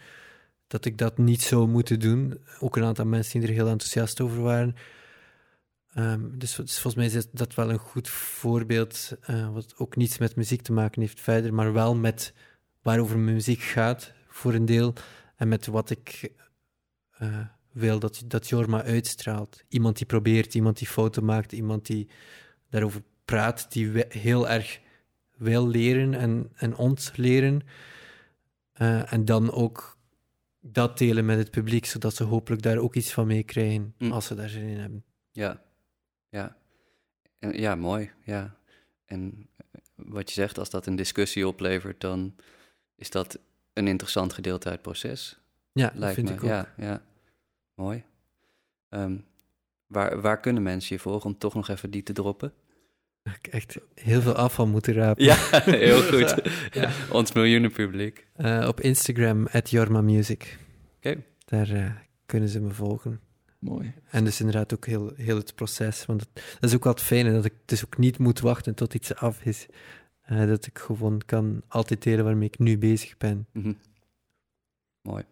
[0.67, 2.39] Dat ik dat niet zou moeten doen.
[2.61, 4.75] Ook een aantal mensen die er heel enthousiast over waren.
[5.95, 10.19] Ehm, dus, dus volgens mij is dat wel een goed voorbeeld, eh, wat ook niets
[10.19, 12.33] met muziek te maken heeft verder, maar wel met
[12.83, 14.93] waarover mijn muziek gaat, voor een deel,
[15.37, 16.33] en met wat ik
[17.11, 19.65] eh, wil dat, dat Jorma uitstraalt.
[19.69, 22.09] Iemand die probeert, iemand die fouten maakt, iemand die
[22.71, 24.81] daarover praat, die heel erg
[25.37, 27.61] wil leren en, en ons leren.
[28.73, 29.97] Eh, en dan ook
[30.61, 34.13] dat delen met het publiek, zodat ze hopelijk daar ook iets van meekrijgen, Mm.
[34.13, 35.05] als ze daar zin in hebben.
[35.31, 35.63] Ja,
[36.29, 36.57] ja.
[37.39, 38.57] En, ja, mooi, ja.
[39.05, 42.35] En eh, wat je zegt, als dat een discussie oplevert, dan
[42.97, 43.39] is dat
[43.73, 45.39] een interessant gedeelte uit het proces.
[45.73, 46.35] Ja, Lijkt vind me.
[46.35, 46.49] ik ook.
[46.49, 47.03] Ja, ja.
[47.75, 48.05] Mooi.
[48.89, 49.17] Ehm,
[49.87, 52.53] waar, waar kunnen mensen je volgen om toch nog even die te droppen?
[53.35, 55.25] Ik echt heel veel afval moeten rapen.
[55.25, 56.35] Ja, heel goed.
[56.73, 56.91] Ja.
[57.11, 58.27] Ons miljoenenpubliek.
[58.35, 60.59] Eh, op Instagram, at Jorma Music.
[60.97, 61.23] Oké.
[61.45, 61.91] Daar eh,
[62.27, 63.21] kunnen ze me volgen.
[63.59, 63.93] Mooi.
[64.11, 66.07] En dus inderdaad ook heel, heel het proces.
[66.07, 68.75] Want het- dat is ook wel het fijne, dat ik dus ook niet moet wachten
[68.75, 69.67] tot iets af is.
[70.23, 73.47] Eh, dat ik gewoon kan altijd delen waarmee ik nu bezig ben.
[73.53, 73.73] Mhm.
[75.03, 75.25] Mooi.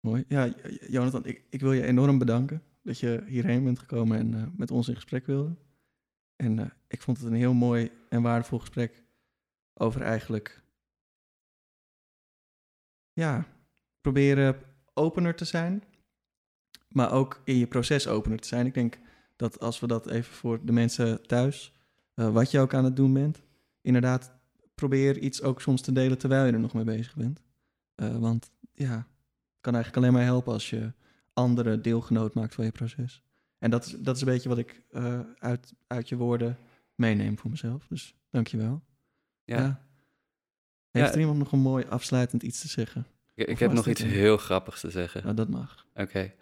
[0.00, 0.24] Mooi.
[0.28, 0.54] Ja,
[0.88, 4.70] Jonathan, ik, ik wil je enorm bedanken dat je hierheen bent gekomen en eh, met
[4.70, 5.54] ons in gesprek wilde.
[6.38, 9.02] En eh, ik vond het een heel mooi en waardevol gesprek
[9.74, 10.62] over eigenlijk,
[13.12, 13.46] ja,
[14.00, 14.62] proberen
[14.94, 15.84] opener te zijn,
[16.88, 18.66] maar ook in je proces opener te zijn.
[18.66, 18.98] Ik denk
[19.36, 21.72] dat als we dat even voor de mensen thuis,
[22.14, 23.42] eh, wat je ook aan het doen bent,
[23.80, 24.32] inderdaad
[24.74, 27.42] probeer iets ook soms te delen terwijl je er nog mee bezig bent.
[27.94, 30.92] Eh, want ja, het kan eigenlijk alleen maar helpen als je
[31.32, 33.22] anderen deelgenoot maakt van je proces.
[33.58, 36.58] En dat is, dat is een beetje wat ik eh, uit, uit je woorden
[36.94, 37.86] meeneem voor mezelf.
[37.88, 38.82] Dus dank je wel.
[39.44, 39.86] Ja.
[40.90, 41.12] Heeft Ja.
[41.12, 43.06] er iemand nog een mooi afsluitend iets te zeggen?
[43.34, 45.22] Ik, ik heb nog iets een- heel grappigs te zeggen.
[45.22, 45.86] Nou, dat mag.
[45.94, 46.32] Oké.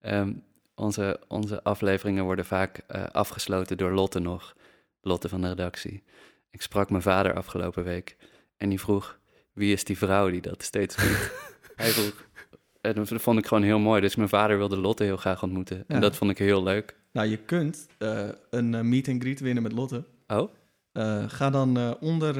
[0.00, 0.32] Ehm,
[0.74, 4.56] onze, onze afleveringen worden vaak eh, afgesloten door Lotte nog.
[5.00, 6.02] Lotte van de redactie.
[6.50, 8.16] Ik sprak mijn vader afgelopen week
[8.56, 9.18] en die vroeg...
[9.52, 11.32] wie is die vrouw die dat steeds doet?
[11.76, 12.27] Hij vroeg...
[12.80, 14.00] En dat vond ik gewoon heel mooi.
[14.00, 15.76] Dus mijn vader wilde Lotte heel graag ontmoeten.
[15.76, 15.94] Ja.
[15.94, 16.96] En dat vond ik heel leuk.
[17.12, 20.04] Nou, je kunt eh, een eh, meet and greet winnen met Lotte.
[20.26, 20.52] Oh?
[20.92, 22.36] Eh, ga dan onder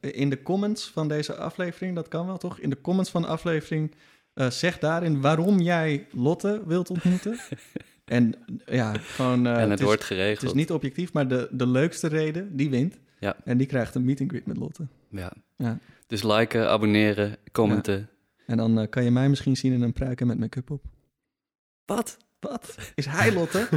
[0.00, 2.58] in de comments van deze aflevering, dat kan wel toch?
[2.58, 3.94] In de comments van de aflevering,
[4.34, 7.38] zeg daarin waarom jij Lotte wilt ontmoeten.
[8.04, 8.34] en
[8.66, 9.46] ja, gewoon.
[9.46, 10.42] en het, is, wordt Het geregeld.
[10.42, 12.98] is niet objectief, maar de, de leukste reden, die wint.
[13.18, 13.36] Ja.
[13.44, 14.86] En die krijgt een meet and greet met Lotte.
[15.10, 15.32] Ja.
[15.56, 15.78] Ja.
[16.06, 18.08] Dus liken, abonneren, commenten.
[18.46, 20.84] En dan eh, kan je mij misschien zien in een pruik en met make-up op.
[21.84, 22.16] Wat?
[22.40, 22.92] Wat?
[22.94, 23.68] Is hij Lotte?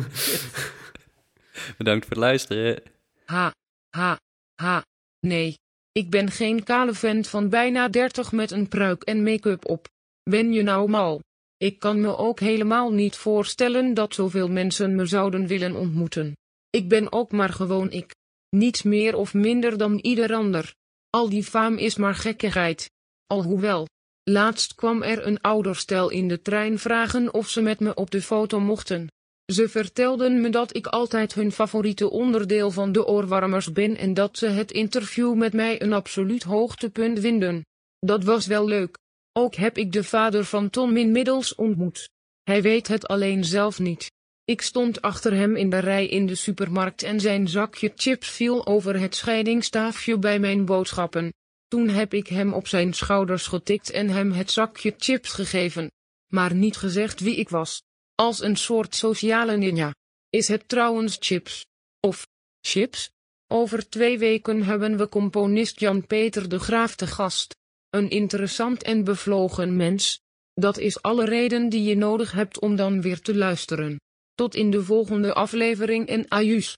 [1.78, 2.82] Bedankt voor het luisteren.
[3.26, 3.54] Ha,
[3.90, 4.20] ha,
[4.56, 4.84] ha.
[5.20, 5.56] Nee,
[5.92, 9.88] ik ben geen kale vent van bijna 30 met een pruik en make-up op.
[10.24, 11.22] Ben je nou mal?
[11.58, 16.34] Ik kan me ook helemaal niet voorstellen dat zoveel mensen me zouden willen ontmoeten.
[16.70, 18.16] Ik ben ook maar gewoon ik.
[18.50, 20.74] Niets meer of minder dan ieder ander.
[21.10, 22.90] Al die faam is maar gekkigheid.
[23.28, 23.88] Alhoewel.
[24.30, 28.22] Laatst kwam er een ouderstel in de trein vragen of ze met me op de
[28.22, 29.08] foto mochten.
[29.46, 34.38] Ze vertelden me dat ik altijd hun favoriete onderdeel van de oorwarmers ben en dat
[34.38, 37.66] ze het interview met mij een absoluut hoogtepunt vinden.
[38.00, 38.98] Dat was wel leuk.
[39.34, 42.10] Ook heb ik de vader van Tom inmiddels ontmoet.
[42.44, 44.12] Hij weet het alleen zelf niet.
[44.44, 48.66] Ik stond achter hem in de rij in de supermarkt en zijn zakje chips viel
[48.66, 51.32] over het scheidingstaafje bij mijn boodschappen.
[51.70, 55.92] Toen heb ik hem op zijn schouders getikt en hem het zakje chips gegeven.
[56.28, 57.84] Maar niet gezegd wie ik was.
[58.16, 59.96] Als een soort sociale ninja.
[60.30, 61.66] Is het trouwens chips?
[62.00, 62.28] Of
[62.62, 63.12] chips?
[63.48, 67.56] Over twee weken hebben we componist Jan-Peter de Graaf te gast.
[67.90, 70.22] Een interessant en bevlogen mens.
[70.54, 74.00] Dat is alle reden die je nodig hebt om dan weer te luisteren.
[74.36, 76.78] Tot in de volgende aflevering en ajuus.